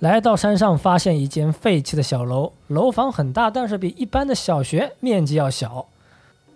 [0.00, 5.86] 来到山上，发现一间废弃的小楼，楼房很大，但是比一般的小学面积要小。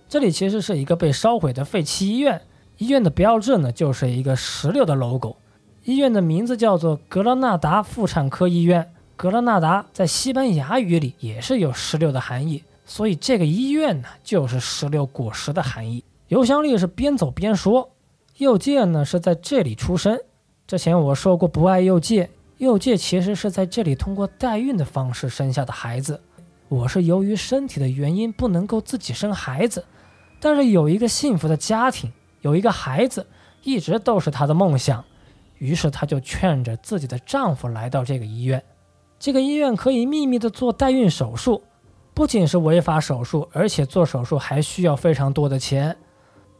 [0.09, 2.41] 这里其实是一个被烧毁的废弃医院，
[2.79, 5.37] 医院的标志呢就是一个石榴的 logo。
[5.85, 8.91] 医院的名字叫做格拉纳达妇产科医院。
[9.17, 16.03] 格拉纳达在西班牙语里也是有石榴的含义，所以这个医院呢就是石榴果实的含义。
[16.29, 17.91] 尤香丽是边走边说
[18.39, 20.19] ：“右介呢是在这里出生，
[20.67, 26.23] 之前我说过不爱右介。”右介其实是在这里通过代孕的方式生下的孩子。
[26.69, 29.85] 我是由于身体的原因不能够自己生孩子，
[30.41, 33.27] 但是有一个幸福的家庭，有一个孩子，
[33.65, 35.05] 一直都是她的梦想。
[35.59, 38.63] 于是她就劝着自己的丈夫来到这个医院。
[39.19, 41.63] 这个医院可以秘密的做代孕手术，
[42.15, 45.97] 不仅是违法手术，而且做手术还需要非常多的钱。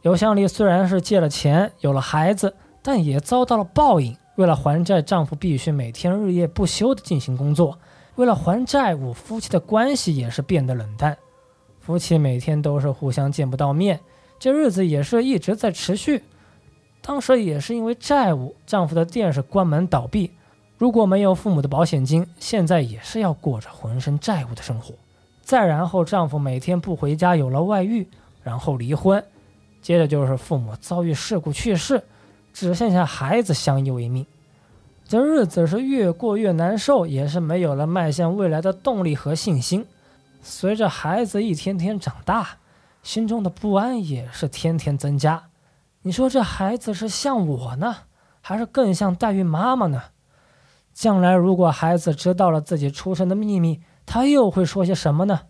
[0.05, 2.53] 刘香丽虽然是借了钱有了孩子，
[2.83, 4.15] 但也遭到了报应。
[4.35, 7.79] 为了还债，丈夫必须每天日夜不休地进行工作。
[8.13, 11.17] 为了还债务，夫妻的关系也是变得冷淡。
[11.79, 13.99] 夫妻每天都是互相见不到面，
[14.37, 16.21] 这日子也是一直在持续。
[17.01, 20.29] 当时也是因为债务，丈夫的店是关门倒闭。
[20.77, 24.93] 如果没有父母的保险金，现在也是要过着浑身债务的生活。
[25.41, 28.07] 再然后，丈夫每天不回家，有了外遇，
[28.43, 29.23] 然后离婚，
[29.85, 32.01] 接着就是父母遭遇事故去世。
[32.51, 34.25] 只剩下孩子相依为命，
[35.07, 39.85] 这日子是越过越难受，也是没有了迈向未来的动力和信心。
[40.41, 42.57] 随着孩子一天天长大，
[43.03, 45.43] 心中的不安也是天天增加。
[46.01, 47.95] 你说这孩子是像我呢，
[48.41, 50.01] 还是更像代孕妈妈呢？
[50.95, 55.41] 将来如果孩子知道了自己出生的秘密，他又会说些什么呢？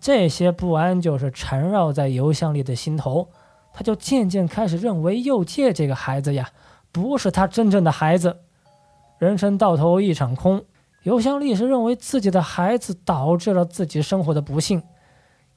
[0.00, 3.28] 这些不安就是缠绕在邮箱里的心头，
[3.78, 6.50] 他就渐渐开始认为右介这个孩子呀，
[6.90, 8.40] 不是他真正的孩子。
[9.20, 10.64] 人生到头一场空，
[11.04, 14.82] 尤香丽是认为自己的孩子导致了自己生活的不幸。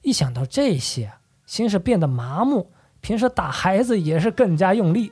[0.03, 1.11] 一想到这些，
[1.47, 2.69] 心是变得麻木，
[2.99, 5.11] 平时打孩子也是更加用力。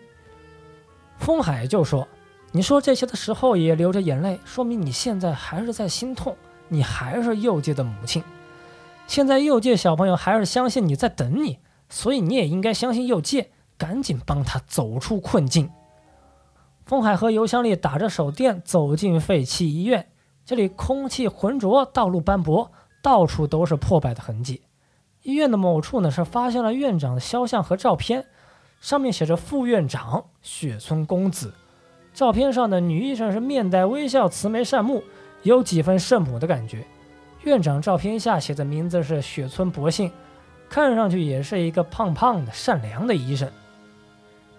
[1.18, 2.08] 风海就说
[2.54, 6.38] ：“你说这些的时候也流着眼泪，说明你现在还是在心痛，
[6.68, 8.24] 你还是右介的母亲。
[9.08, 11.58] 现在右介小朋友还是相信你在等你，
[11.90, 15.70] 所以你也应该相信右介，赶紧帮他走出困境。”
[16.86, 20.08] 风海和尤香丽打着手电走进废弃医院，
[20.46, 22.72] 这里空气浑浊，道路斑驳，
[23.04, 24.62] 到处都是破败的痕迹。
[25.24, 28.26] 医院的某处呢是发现了院长的肖像和照片。
[28.82, 31.54] 上面写着“副院长雪村公子”，
[32.14, 35.04] 照片上的女医生是面带微笑、慈眉善目，
[35.44, 36.88] 有几分圣母的感觉。
[37.44, 40.10] 院长照片下写的名字是雪村博信，
[40.70, 43.50] 看上去也是一个胖胖的、善良的医生。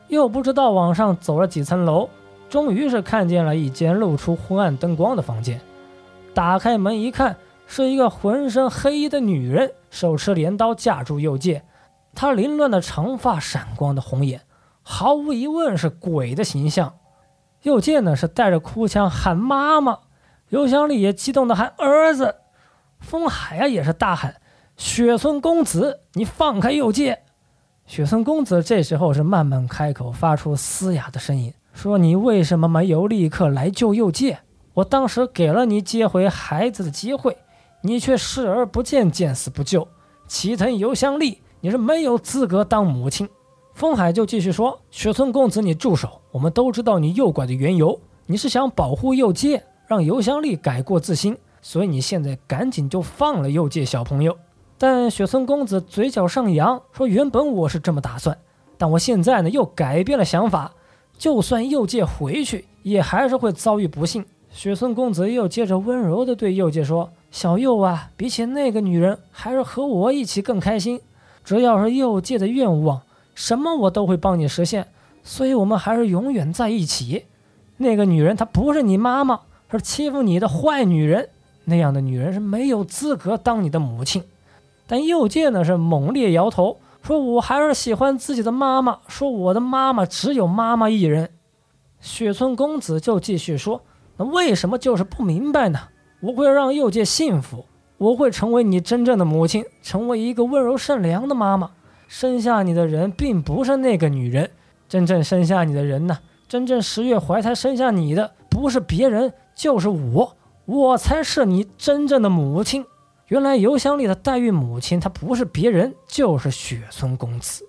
[0.08, 2.10] 又不知道往上走了几层楼，
[2.48, 5.60] 终于是看见了一间露出昏暗灯光的房间。
[6.34, 7.36] 打开门一看，
[7.66, 11.62] 是一个浑身黑衣的女人，手持镰刀架住右介。
[12.12, 14.42] 她凌乱的长发，闪光的红眼，
[14.82, 16.94] 毫无疑问是鬼的形象。
[17.62, 19.98] 右介呢是带着哭腔喊妈妈，
[20.48, 22.36] 尤香丽也激动的喊儿子。
[22.98, 24.36] 风海啊也是大喊
[24.80, 27.20] ：“雪村公子，你放开右介！”
[27.84, 34.38] 雪村公子这时候是慢慢开口，发出嘶哑的声音，说：“你为什么没有立刻来救右介？
[34.72, 37.36] 我当时给了你接回孩子的机会，
[37.82, 39.86] 你却视而不见，见死不救。
[40.26, 43.28] 齐藤由香丽。”你是没有资格当母亲。
[43.74, 46.22] 风海就继续说：“雪村公子，你住手！
[46.32, 54.34] 我们都知道你诱拐的缘由，你是想保护右介，让尤香丽改过自新，所以你现在赶紧就放了右介小朋友。”
[54.82, 58.38] 但雪村公子嘴角上扬，说：“原本我是这么打算，
[58.78, 60.72] 但我现在呢又改变了想法。
[61.18, 70.98] 就算右介回去，也还是会遭遇不幸。”雪村公子又接着温柔地对右介说：“小右啊，比起那个女人，还是和我一起更开心。”
[71.44, 73.02] 只要是右介的愿望，
[73.34, 74.86] 什么我都会帮你实现。
[75.22, 77.26] 所以，我们还是永远在一起。
[77.76, 81.28] 那个女人她不是你妈妈，是欺负你的坏女人。
[81.66, 84.24] 那样的女人是没有资格当你的母亲。
[84.90, 88.98] 但右介呢是猛烈摇头，说我还是喜欢自己的妈妈。
[89.06, 91.30] 说我的妈妈只有妈妈一人。
[92.00, 93.82] 雪村公子就继续说
[94.18, 95.78] ：“那为什么就是不明白呢？
[96.18, 97.66] 我会让右介幸福。”
[97.98, 101.70] 我会成为你真正的母亲，成为一个温柔善良的妈妈。
[102.08, 104.50] 生下你的人并不是那个女人，
[104.88, 106.18] 真正生下你的人呢？
[106.48, 112.84] 真正十月怀胎生下你的不是别人，就是我，我才是你真正的母亲。
[113.30, 117.64] 原来邮箱里的代孕母亲，她不是别人，就是雪村公子。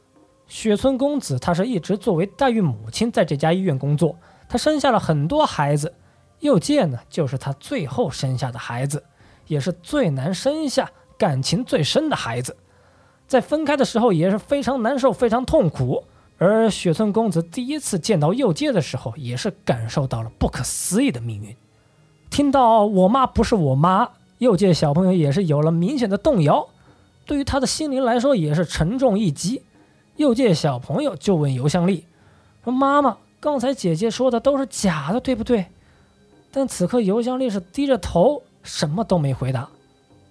[0.47, 4.17] 雪村公子他是一直作为代孕母亲在这家医院工作，
[4.49, 5.93] 他生下了很多孩子，
[6.39, 9.03] 佑介呢就是他最后生下的孩子。
[9.45, 12.57] 也是最难生下、感情最深的孩子，
[13.27, 16.05] 在分开的时候也是非常难受、非常痛苦。
[16.37, 21.55] 而雪村公子第一次见到右介的时候，也是感受到了不可思议的命运。
[22.31, 24.09] 听到我妈不是我妈，
[24.41, 26.67] 右介小朋友也是有了明显的动摇，
[27.27, 29.61] 对于他的心灵来说也是沉重一击。
[30.15, 32.07] 右介小朋友就问尤香丽
[32.63, 35.67] 说：“妈妈，刚才姐姐说的都是假的，对不对？”
[36.51, 38.41] 但此刻尤香丽是低着头。
[38.63, 39.69] 什么都没回答，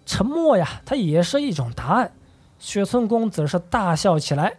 [0.07, 2.13] 沉默呀，它也是一种答案。
[2.61, 4.59] 雪村公子是大笑起来，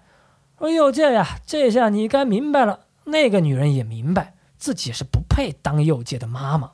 [0.60, 2.82] 说：“右介呀，这下你该明白了。
[3.06, 6.72] 那个女人也明白自己是不配当右介的妈妈。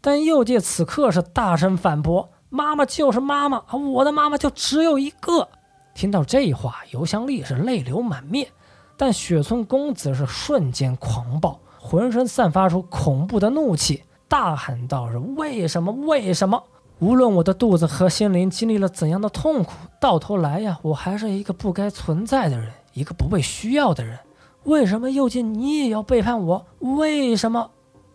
[0.00, 5.48] 但右介此刻是大声反驳：妈妈就是妈妈，我的妈妈就只有一个。
[5.94, 8.48] 听到这话，尤香丽是泪流满面，
[8.96, 14.04] 但雪村公子是瞬间狂暴，浑身散发出恐怖的怒气。
[14.26, 15.90] 大喊道：“是为什么？
[15.92, 16.62] 为什么？
[17.00, 24.18] 无论我的肚子和心灵经历了怎样的痛苦，到头来呀，我还是一个不该存在的人，一个不被需要的人。
[24.64, 26.66] 为什么右介你也要背叛我？
[26.78, 27.70] 为什么？”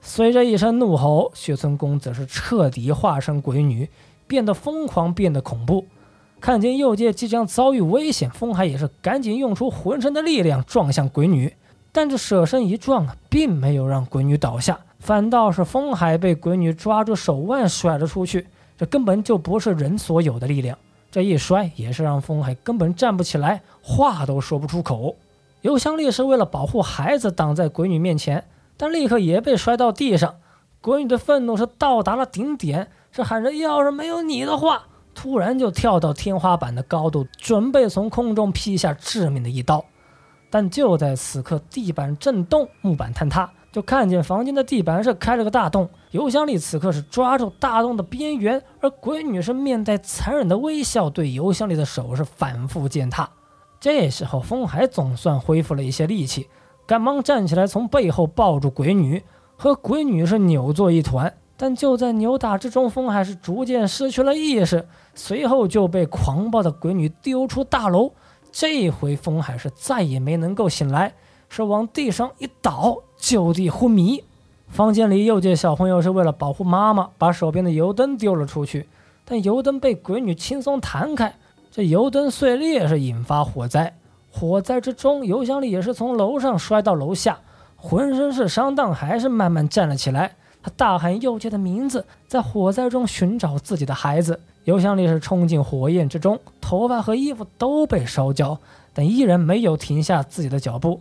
[0.07, 3.89] 随着一声怒吼，雪村公子是彻底化身鬼女，
[4.27, 5.87] 变得疯狂，变得恐怖。
[6.39, 11.51] 看见右界即将遭遇危险，风海也是赶紧用出浑身的力量撞向鬼女，
[11.91, 14.79] 但这舍身一撞啊，并没有让鬼女倒下。
[14.99, 18.45] 反倒是风海被鬼女抓住手腕甩了出去，
[18.77, 20.77] 这根本就不是人所有的力量。
[21.11, 25.15] 这一摔也是让风海根本站不起来，话都说不出口。
[25.61, 28.43] 尤香丽是为了保护孩子挡在鬼女面前，
[28.77, 30.35] 但立刻也被摔到地上。
[30.81, 34.83] 鬼女的愤怒是到达了顶点，是喊着：“要是没有你的话，
[35.15, 39.83] 突然就跳到天花板的高度，准备从空中劈下致命的一刀。
[40.51, 45.89] 但就在此刻，地板震动，木板坍塌，就看见房间的地板是开了个大洞。
[46.11, 53.27] 尤香丽此刻是抓住大洞的边缘，而鬼女是面带残忍的微笑，对尤香丽的手是反复践踏。
[53.79, 56.47] 这时候，风海总算恢复了一些力气，
[56.87, 59.23] 赶忙站起来，从背后抱住鬼女，
[59.57, 61.33] 和鬼女是扭作一团。
[61.57, 68.11] 但就在扭打之中，风海是逐渐失去了意识，随后就被狂暴的鬼女丢出大楼。
[68.51, 71.13] 这回风海是再也没能够醒来，
[71.49, 74.23] 是往地上一倒，就地昏迷。
[74.67, 78.87] 房间里，右界小朋友是为了保护妈妈，把手边的油灯丢了出去，
[79.23, 81.35] 但油灯被鬼女轻松弹开，
[81.71, 83.95] 这油灯碎裂是引发火灾。
[84.37, 87.39] 火灾之中，尤香丽也是从楼上摔到楼下，
[87.77, 90.35] 浑身是伤，但还是慢慢站了起来。
[90.61, 94.37] 他大喊右界的名字，在火灾中寻找自己的孩子。
[94.65, 98.59] 尤香丽是冲进火焰之中，头发和衣服都被烧焦，
[98.93, 100.99] 但依然没有停下自己的脚步。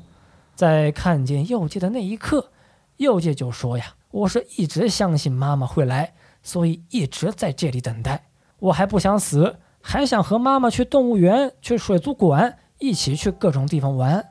[0.54, 2.50] 在看见右界的那一刻，
[2.98, 6.12] 右界就说：“呀，我是一直相信妈妈会来，
[6.44, 8.26] 所以一直在这里等待。
[8.60, 14.24] 我还不想死，还想和妈妈去动物园、去水族馆，一起去各种地方玩。”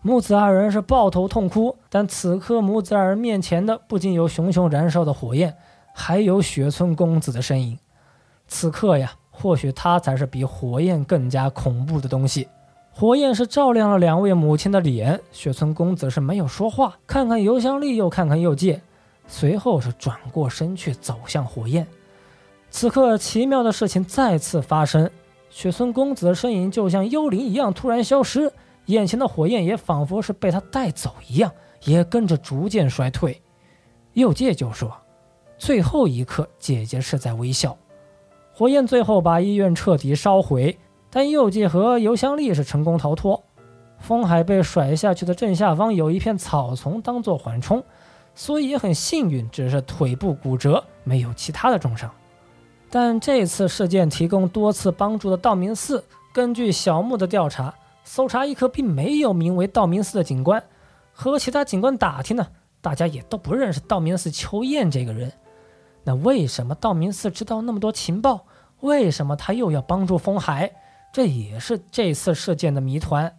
[0.00, 5.56] 母子二人是抱头痛哭，但此刻母子二人面前的不仅有熊熊燃烧的火焰，
[5.92, 7.78] 还有雪村公子的身影。
[8.46, 12.48] 此刻呀，或许他才是比火焰更加恐怖的东西。
[12.92, 18.80] 火焰是照亮了两位母亲的脸，雪村公子是没有说话，看看尤香丽，又看看右界，
[19.26, 21.86] 随后是转过身去走向火焰。
[22.70, 25.10] 此刻，奇妙的事情再次发生，
[25.58, 28.52] 雪村公子的身影就像幽灵一样突然消失。
[28.86, 31.50] 眼前的火焰也仿佛是被他带走一样，
[31.82, 33.42] 也跟着逐渐衰退。
[34.12, 34.96] 右介就说
[35.58, 37.76] ：“最后一刻，姐姐是在微笑。”
[38.54, 40.78] 火焰最后把医院彻底烧毁，
[41.10, 43.42] 但右介和尤香丽是成功逃脱。
[43.98, 47.82] 风海被甩下去的正下方有一片草丛当做缓冲，
[48.32, 52.08] 所以也很幸运，只是腿部骨折，没有其他的重伤。
[52.90, 57.74] 但这次事件提供多次帮助的道明寺，根据小木的调查。
[58.04, 60.64] 搜查一科并没有名为道明寺的警官，
[61.12, 62.46] 和其他警官打听呢，
[62.80, 65.30] 大家也都不认识道明寺秋彦这个人。
[66.04, 68.46] 那为什么道明寺知道那么多情报？
[68.80, 70.72] 为什么他又要帮助风海？
[71.12, 73.36] 这也是这次事件的谜团。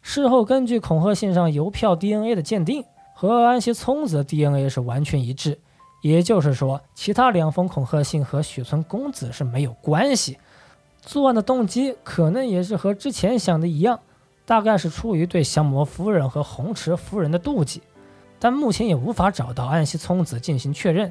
[0.00, 2.84] 事后根据恐吓信上邮票 DNA 的鉴定，
[3.16, 5.58] 和安西聪子的 DNA 是完全一致，
[6.02, 10.36] 也就是说，其他两封恐吓信和雪村公子是没有关系。
[11.00, 13.98] 作案的动机可能也是和之前想的一样，
[14.44, 17.82] 大概是出于对香魔夫人和红池夫人的妒忌，
[18.38, 21.10] 但目前也无法找到安西聪子进行确认，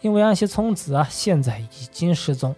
[0.00, 2.54] 因为安西聪子啊现在已经失踪，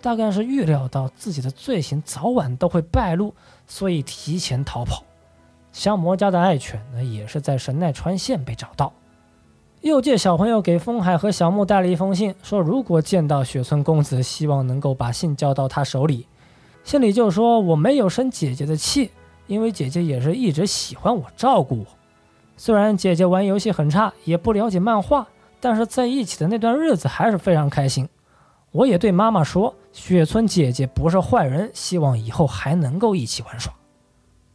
[0.00, 3.34] 大概是预料到自己的罪行早晚都会败露，
[3.66, 5.04] 所以提前逃跑。
[5.72, 8.92] 香魔家的爱犬呢，也是在神奈川县被找到。
[9.80, 16.26] 又借小朋友给风海和小木带了一封信，说如果见到雪村公子，希望能够把信交到他手里。
[16.82, 19.10] 信里就说我没有生姐姐的气，
[19.46, 21.86] 因为姐姐也是一直喜欢我、照顾我。
[22.56, 25.28] 虽然姐姐玩游戏很差，也不了解漫画，
[25.60, 28.08] 但是在一起的那段日子还是非常开心。
[28.72, 33.72] 我也对妈妈说，雪村姐姐不是坏人，希望以后还能够一起玩耍。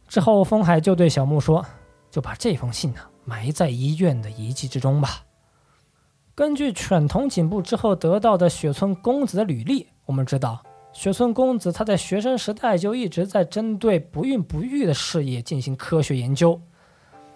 [0.06, 1.64] 之后，风海就对小木说，
[2.10, 3.00] 就把这封信呢。
[3.24, 5.24] 埋在医院的遗迹之中吧。
[6.34, 10.62] 根据犬童警部之后得到的雪村公子的履历，我们知道
[10.92, 16.60] 雪村公子他在学生时代就一直在针对不孕不育的事业进行科学研究。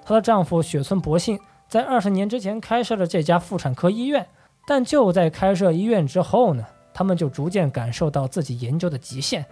[0.04, 4.26] 她的丈夫雪村博信在二十年之前开设了这家妇产科医院，
[4.66, 9.44] 但就在开设医院之后呢，他们就逐渐感受到自己研究的极限，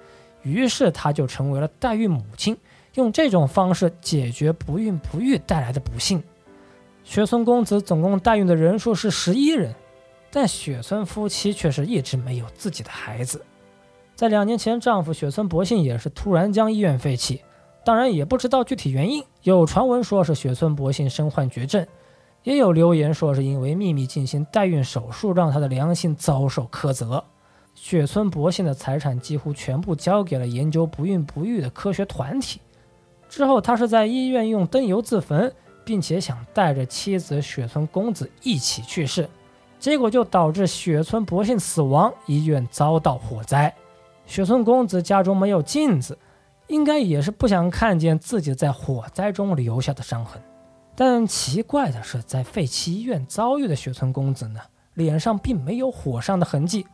[0.42, 2.56] 于是他就成为了代孕母亲。
[2.96, 6.22] 用这种方式解决不孕不育带来的不幸。
[7.04, 9.74] 雪村公子总共代孕的人数是十一人，
[10.30, 13.44] 但雪村夫妻却是一直没有自己的孩子。
[14.14, 17.42] 在两年前，丈夫雪村博信也是突然将医院废弃，
[17.84, 19.22] 当然也不知道具体原因。
[19.42, 21.86] 有传闻说是雪村博信身患绝症，
[22.42, 27.22] 也有留言说是因为秘密进行代孕手术，让他的良心遭受苛责。
[27.74, 32.58] 雪村博信的财产几乎全部交给了研究不孕不育的科学团体。
[33.36, 35.52] 之后，他是在医院用灯油自焚，
[35.84, 39.28] 并且想带着妻子雪村公子一起去世，
[39.78, 43.70] 结果就导致雪村不幸死亡，医院遭到火灾。
[44.24, 46.18] 雪村公子家中没有镜子，
[46.68, 50.40] 应该也是不想看见自己在火灾中留下的伤痕。
[50.94, 54.60] 但奇怪的是，在废弃医院遭遇的雪村公子呢，
[54.94, 56.86] 脸上并没有火伤的痕迹，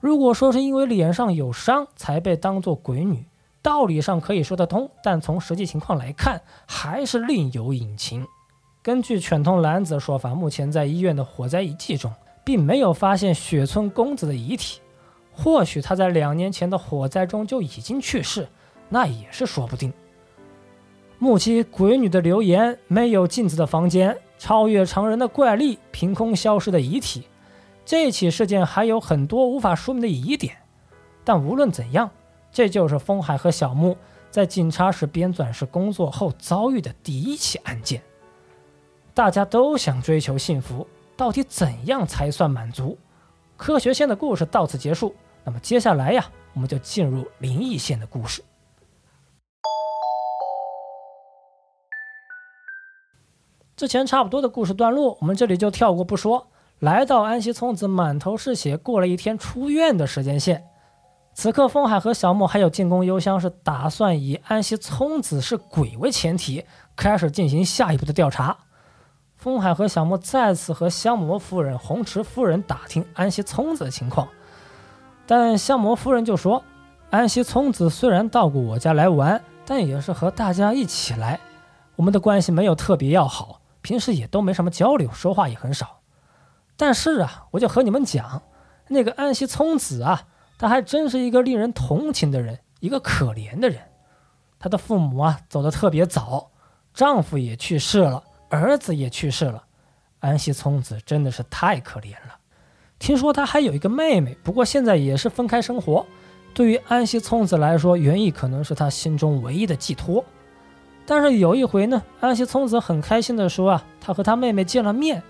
[0.00, 3.26] 如果说是因为脸上有伤才被当作鬼女，
[3.62, 8.26] 道理上可以说得通，但从实际情况来看，还是另有隐情。
[8.82, 12.12] 根据犬通男子的说法，目前在医院的火灾遗迹中，
[12.44, 14.80] 并没有发现雪村公子的遗体。
[15.32, 18.48] 或许他在两年前的火灾中就已经去世，
[18.88, 19.92] 那也是说不定。
[21.18, 27.22] 目击鬼女的留言：没有镜子的房间，超越常人的怪力，凭空消失的遗体。
[27.84, 30.56] 这起事件还有很多无法说明的疑点，
[31.24, 32.10] 但无论怎样，
[32.52, 33.96] 这就是风海和小木
[34.30, 38.02] 在警察室编纂室工作后遭遇的第一起案件。
[39.14, 40.86] 大家都想追求幸福，
[41.16, 42.98] 到底怎样才算满足？
[43.56, 45.14] 科学线的故事到此结束。
[45.44, 48.42] 那么接下来呀，我们就进入灵异线的故事。
[53.74, 56.46] 之前差不多的故事段落，我们这里就跳过不说。
[56.78, 60.64] 来到安西聪子满头是血，过了一天出院的时间线。
[61.34, 66.64] 此刻，风海和小莫还有进攻幽香是打算以安西聪子是鬼为前提，
[66.94, 68.56] 开始进行下一步的调查。
[69.36, 74.28] 风海和小莫再次和香魔夫人、红池夫人打听安西聪子的情况。
[75.26, 76.62] 但香魔夫人就说
[77.10, 81.40] ：“安西聪子虽然到过我家来玩，但也是和大家一起来，
[81.96, 86.00] 我们的关系没有特别要好，平时也都没什么交流，说话也很少。
[86.76, 88.42] 但是啊，我就和你们讲，
[88.88, 90.24] 那个安西聪子啊，
[90.62, 93.80] 他还真是一个令人同情的人，一个可怜的人。
[94.60, 96.52] 他的父母啊走得特别早，
[96.94, 99.64] 丈夫也去世了，儿子也去世了，
[100.20, 102.36] 安西聪子真的是太可怜了。”
[103.00, 106.06] 听说他还有一个妹妹，不过现在也是分开生活。
[106.54, 110.24] 对于安西聪子来说，园艺可能是他心中唯一的寄托。
[111.04, 115.20] 但是有一回呢，安西聪子很开心地说啊，他和他妹妹见了面，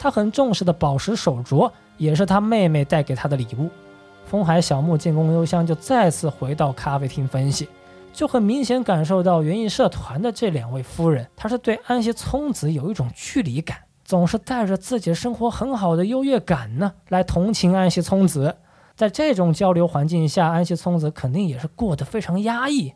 [0.00, 3.70] 他很重视的宝石手镯也是他妹妹带给他的礼物。
[4.30, 7.68] 风海小木进宫幽香就再次回到咖啡厅分析，
[8.12, 13.76] 就很明显感受到园艺社团的这两位夫人，她是对安西聪子有一种距离感。
[14.04, 18.56] 总是带着自己生活很好的优越感呢，来同情安西聪子。
[18.94, 22.94] 在这种交流环境下，安西聪子肯定也是过得非常压抑。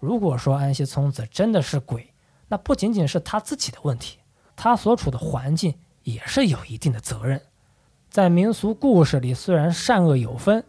[0.00, 2.14] 如果说安西聪子真的是鬼，
[2.48, 4.16] 那不仅仅是他自己的问题，
[4.56, 7.38] 他所处的环境也是有一定的责任。
[8.14, 10.62] 在民俗故事里，虽然善恶有分，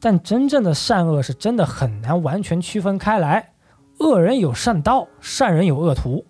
[0.00, 3.52] 但真正的善恶是真的很难完全区分开来。
[4.00, 6.26] 恶人有善道，善人有恶徒。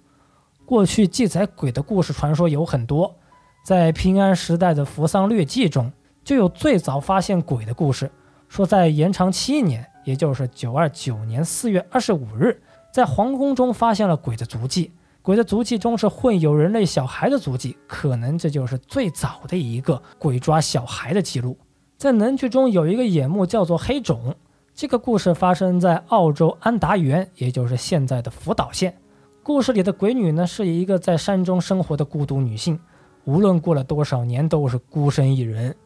[0.67, 3.17] 过去记载鬼的故事传说有很多，
[3.65, 5.91] 在平安时代的《扶桑略记》中
[6.23, 8.11] 就有最早发现鬼的故事。
[8.51, 12.61] 说在延长七年，也就是九二九年四月二十五日，
[12.93, 14.93] 在皇宫中发现了鬼的足迹。
[15.29, 21.55] 鬼的足迹中是混有人类小孩的足迹，可能这就是最早的一个鬼抓小孩的记录。
[21.99, 24.35] 在能剧中有一个眼目叫做黑种，
[24.73, 28.97] 这个故事发生在澳洲安达园，也就是现在的福岛县。
[29.43, 32.81] 故事里的鬼女呢，是一个在山中生活的孤独女性，
[33.25, 35.77] 无论过了多少年，都是孤身一人。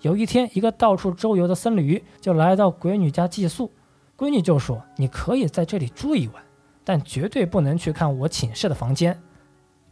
[0.00, 3.70] 有一天，一个到处周游的僧侣就来到鬼女家寄宿，
[4.18, 6.42] 闺女就说：“你可以在这里住一晚，
[6.84, 9.20] 但绝对不能去看我寝室的房间。”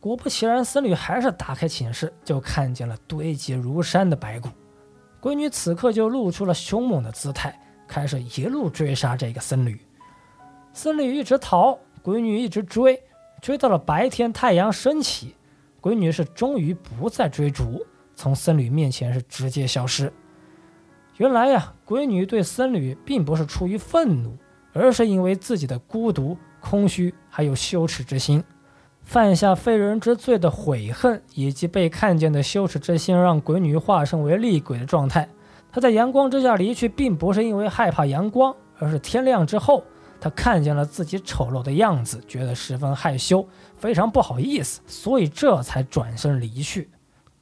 [0.00, 4.48] 果不其然，僧侣还是打开寝室，就看见了堆积如山的白骨。
[5.20, 9.80] 鬼女此刻就露出了凶猛的姿态，开始一路追杀这个僧侣。
[10.72, 13.02] 僧侣一直逃，鬼女一直追。
[13.42, 15.34] 追到了白天，太阳升起，
[15.80, 17.84] 鬼女是终于不再追逐，
[18.14, 20.12] 从僧侣面前是直接消失。
[21.16, 24.36] 原来呀，鬼女对僧侣并不是出于愤怒，
[24.72, 28.42] 而是因为自己的孤独、空虚，还有羞耻之心，
[29.02, 35.28] 犯下非人之罪的悔恨，以及被看见的羞耻之心，让鬼女化身为厉鬼的状态。
[35.70, 39.82] 她在阳光之下离去，并不是因为害怕阳光，而是天亮之后。
[40.20, 46.90] 她看见了自己丑陋的样子，觉得十分害羞，非常不好意思，所以这才转身离去。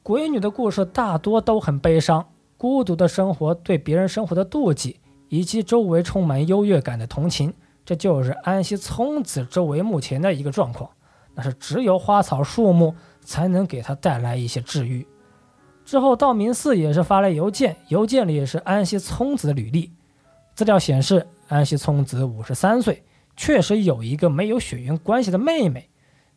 [0.03, 2.23] 鬼女的故事大多都很悲伤，
[2.55, 7.51] 孤独的生活，对别人生活的妒忌，以及周围充满优越感的同情，
[7.87, 10.89] 这就是安西聪子周围目前的一个状况。
[11.33, 15.07] 那是只有花草树木才能给他带来一些治愈。
[15.85, 19.93] 之后，道明寺也是发来邮件，邮件里也是安西聪子的履历，
[20.53, 21.25] 资料显示。
[21.49, 23.05] 安西聪子五十三岁，
[23.37, 25.89] 确实有一个没有血缘关系的妹妹，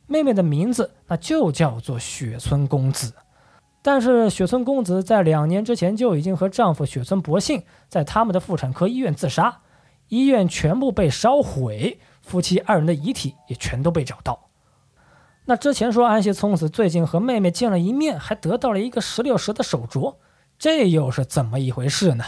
[0.06, 3.12] 妹妹的名字那就叫做雪村公子。
[3.82, 9.62] 但是雪村公子在两年之前就已经和丈夫雪村博信在他们的妇产科医院自杀，
[10.11, 14.49] 医院全部被烧毁，夫妻二人的遗体也全都被找到。
[15.47, 20.16] 那之前说安西聪子最近和妹妹见了一面，还得到了一个石榴石的手镯，
[20.59, 22.24] 这又是怎么一回事呢？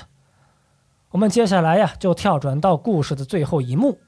[1.11, 3.99] 我们接下来呀，就跳转到故事的最后一幕。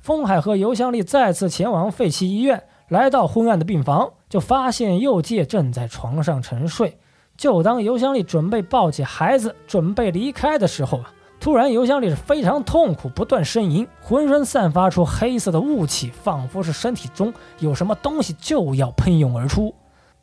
[0.00, 6.98] 风海和尤香丽再次前往废弃医院，来到昏暗的病房，就发现右介正在床上沉睡。
[7.36, 11.12] 就当尤香丽准备抱起孩子，准备离开的时候啊，
[11.44, 19.74] 突然尤香丽是非常痛苦，不断呻吟，浑身散发出黑色的雾气，仿佛是身体中有什么东西就要喷涌而出。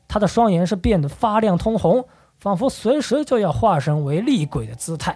[0.07, 2.03] 他的双眼是变得发亮通红，
[2.39, 5.15] 仿佛随时就要化身为厉鬼的姿态。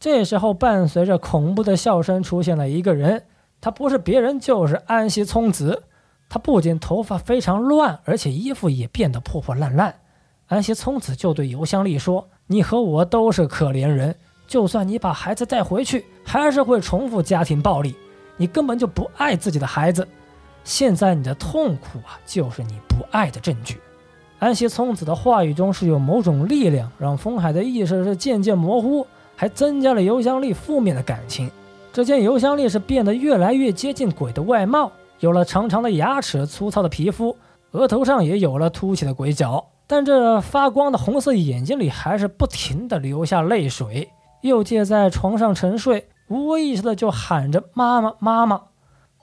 [0.00, 3.22] 这时候，伴随着恐怖的笑声，出现了一个人。
[3.60, 5.84] 他不是别人，就是安西聪子。
[6.28, 9.94] 他不仅头发非常乱，而且衣服也变得破破烂烂。
[10.48, 14.16] 安西聪子就对尤香丽说：“你和我都是可怜人，
[14.46, 17.94] 就算你把孩子带回去，还是会重复家庭暴力。
[18.36, 20.06] 你根本就不爱自己的孩子。
[20.64, 23.80] 现在你的痛苦啊，就是你不爱的证据。”
[24.40, 29.06] 安西聪子的话语中是有某种力量，让风海的意识是渐渐模糊，
[29.36, 31.50] 还增加了尤香丽负面的感情。
[31.92, 34.90] 只见尤香丽是变得越来越接近鬼的外貌，
[35.20, 37.34] 有了长长的牙齿、粗糙的皮肤，
[37.70, 44.08] 额头上也有了凸起的鬼角，但这发光的红色眼睛里还是不停地流下泪水。
[44.44, 48.60] 又借在床上沉睡，无意识的就喊着“妈妈，妈妈”。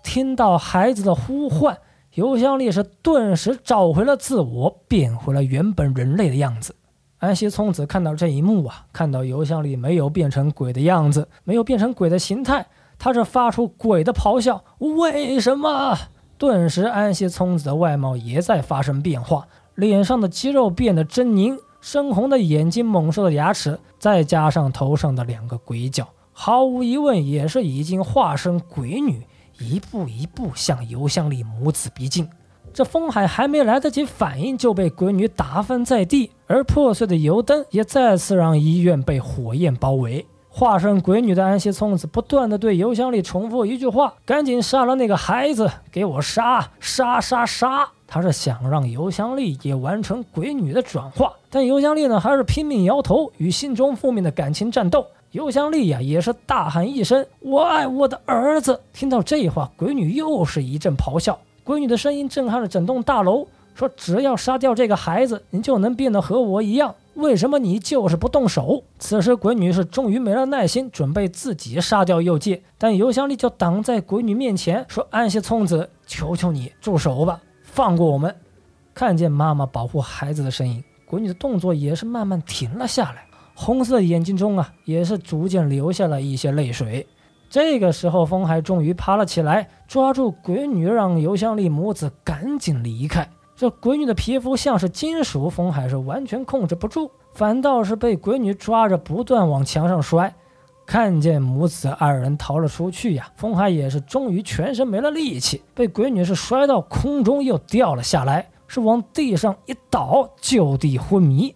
[0.04, 1.78] 听到孩子的呼唤，
[2.16, 6.76] 尤香丽是顿时找回了自我，变回了原本人类的样子。
[7.20, 12.66] 安西聪子看到这一幕啊，看到油箱里没有变成鬼的样子，没有变成鬼的形态，
[12.98, 14.64] 他是发出鬼的咆哮。
[14.80, 15.96] 为什么？
[16.40, 29.26] 顿时，安西聪子的外貌也在发生变化，脸上的肌肉变得狰狞，深红的眼睛，猛兽的牙齿，再加上头上的两个鬼角，毫无疑问也是已经化身鬼女，
[29.60, 32.30] 一步一步向油箱里母子逼近。
[32.74, 40.26] 这风海还没来得及反应，就被鬼女打翻在地，而破碎的油灯也再次让医院被火焰包围。
[40.48, 55.06] 化身鬼女的安西聪子不断的对油箱里重复一句话：“赶紧杀了那个孩子，给我杀杀杀杀！”他是想让油箱里也完成鬼女的转化，但尤香丽呢还是拼命摇头，与心中负面的感情战斗。
[55.32, 61.38] 尤香丽呀也是大喊一声：“我爱我的儿子！”听到这话，鬼女又是一阵咆哮。
[61.64, 66.96] 鬼女的声音震撼了整栋大楼，说：“只要杀掉这个孩子，你就能变得和我一样。
[67.16, 78.36] 为什么你就是不动手？”此时，鬼女是终于没了耐心，准备自己杀掉右介，但尤香丽就挡在鬼女面前，说：“安西聪子，求求你住手吧，放过我们。”
[78.94, 87.06] 看见妈妈保护孩子的身影，鬼女的动作也是慢慢停了下来，红色眼睛中啊，也是逐渐流下了一些泪水。
[87.50, 93.30] 这个时候，风海终于爬了起来，抓住鬼女，让尤香丽母子赶紧离开。
[93.58, 100.34] 这鬼女的皮肤像是金属，风海是完全控制不住，反倒是被鬼女抓着不断往墙上摔。
[100.86, 111.54] 看见母子二人逃了出去呀，风海也是终于全身没了力气，被鬼女是摔到空中又掉了下来，是往地上一倒，就地昏迷。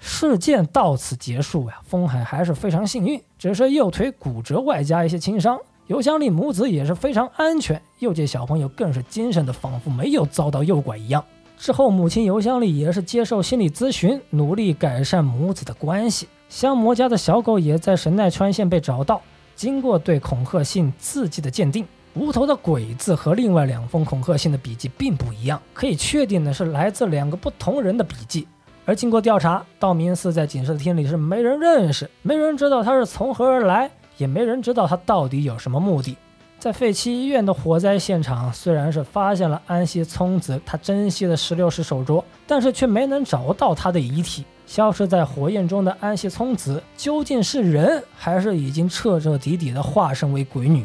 [0.00, 5.56] 事件到此结束呀，风海还是非常幸运，只是右腿骨折，外加一些轻伤。
[5.86, 11.24] 尤香丽母子也是非常安全，右界小朋友更是精神的，仿佛没有遭到诱拐一样。
[11.56, 16.26] 之后，母亲尤香丽也是接受心理咨询，努力改善母子的关系。
[16.48, 19.22] 香魔家的小狗也在神奈川县被找到，
[19.54, 28.46] 经过对恐吓信字迹的鉴定，无头的鬼字和另外两封恐吓信的笔迹并不一样，可以确定的是来自两个不同人的笔迹。
[28.84, 36.16] 而经过调查，道明寺在警视厅里是没人认识，没人知道他是从何而来，也没人知道他到底有什么目的。
[36.58, 44.44] 在废弃医院的火灾现场，虽然是发现了安西聪子他珍惜的石榴石手镯，但是却没能找到他的遗体。
[44.66, 50.84] 消失在火焰中的安西聪子究竟是人，还是已经彻彻底底的化身为鬼女？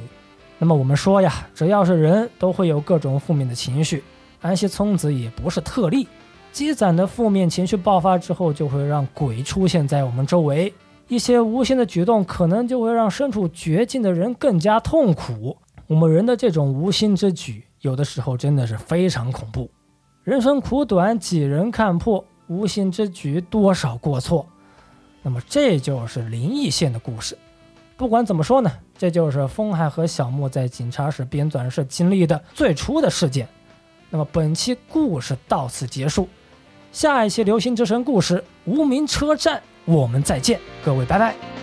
[0.57, 4.03] 那么我们说呀，只要是人都会有各种负面的情绪，
[4.41, 6.07] 安西聪子也不是特例。
[6.51, 10.73] 积攒的负面情绪爆发之后，就会让鬼出现在我们周围。
[11.07, 15.57] 一些无心的举动，可能就会让身处绝境的人更加痛苦。
[15.87, 19.69] 我们人的这种无心之举，有的时候真的是非常恐怖。
[20.23, 22.23] 人生苦短，几人看破？
[22.47, 24.47] 无心之举，多少过错？
[25.21, 27.37] 那么，这就是灵异线的故事。
[27.97, 33.47] 不管怎么说呢，这就是风海和小木在警察室编纂室经历的最初的事件。
[34.09, 36.27] 那么，本期故事到此结束。
[36.91, 41.54] 下一期《流星之神》故事《无名车站》，我们再见，各位，拜拜。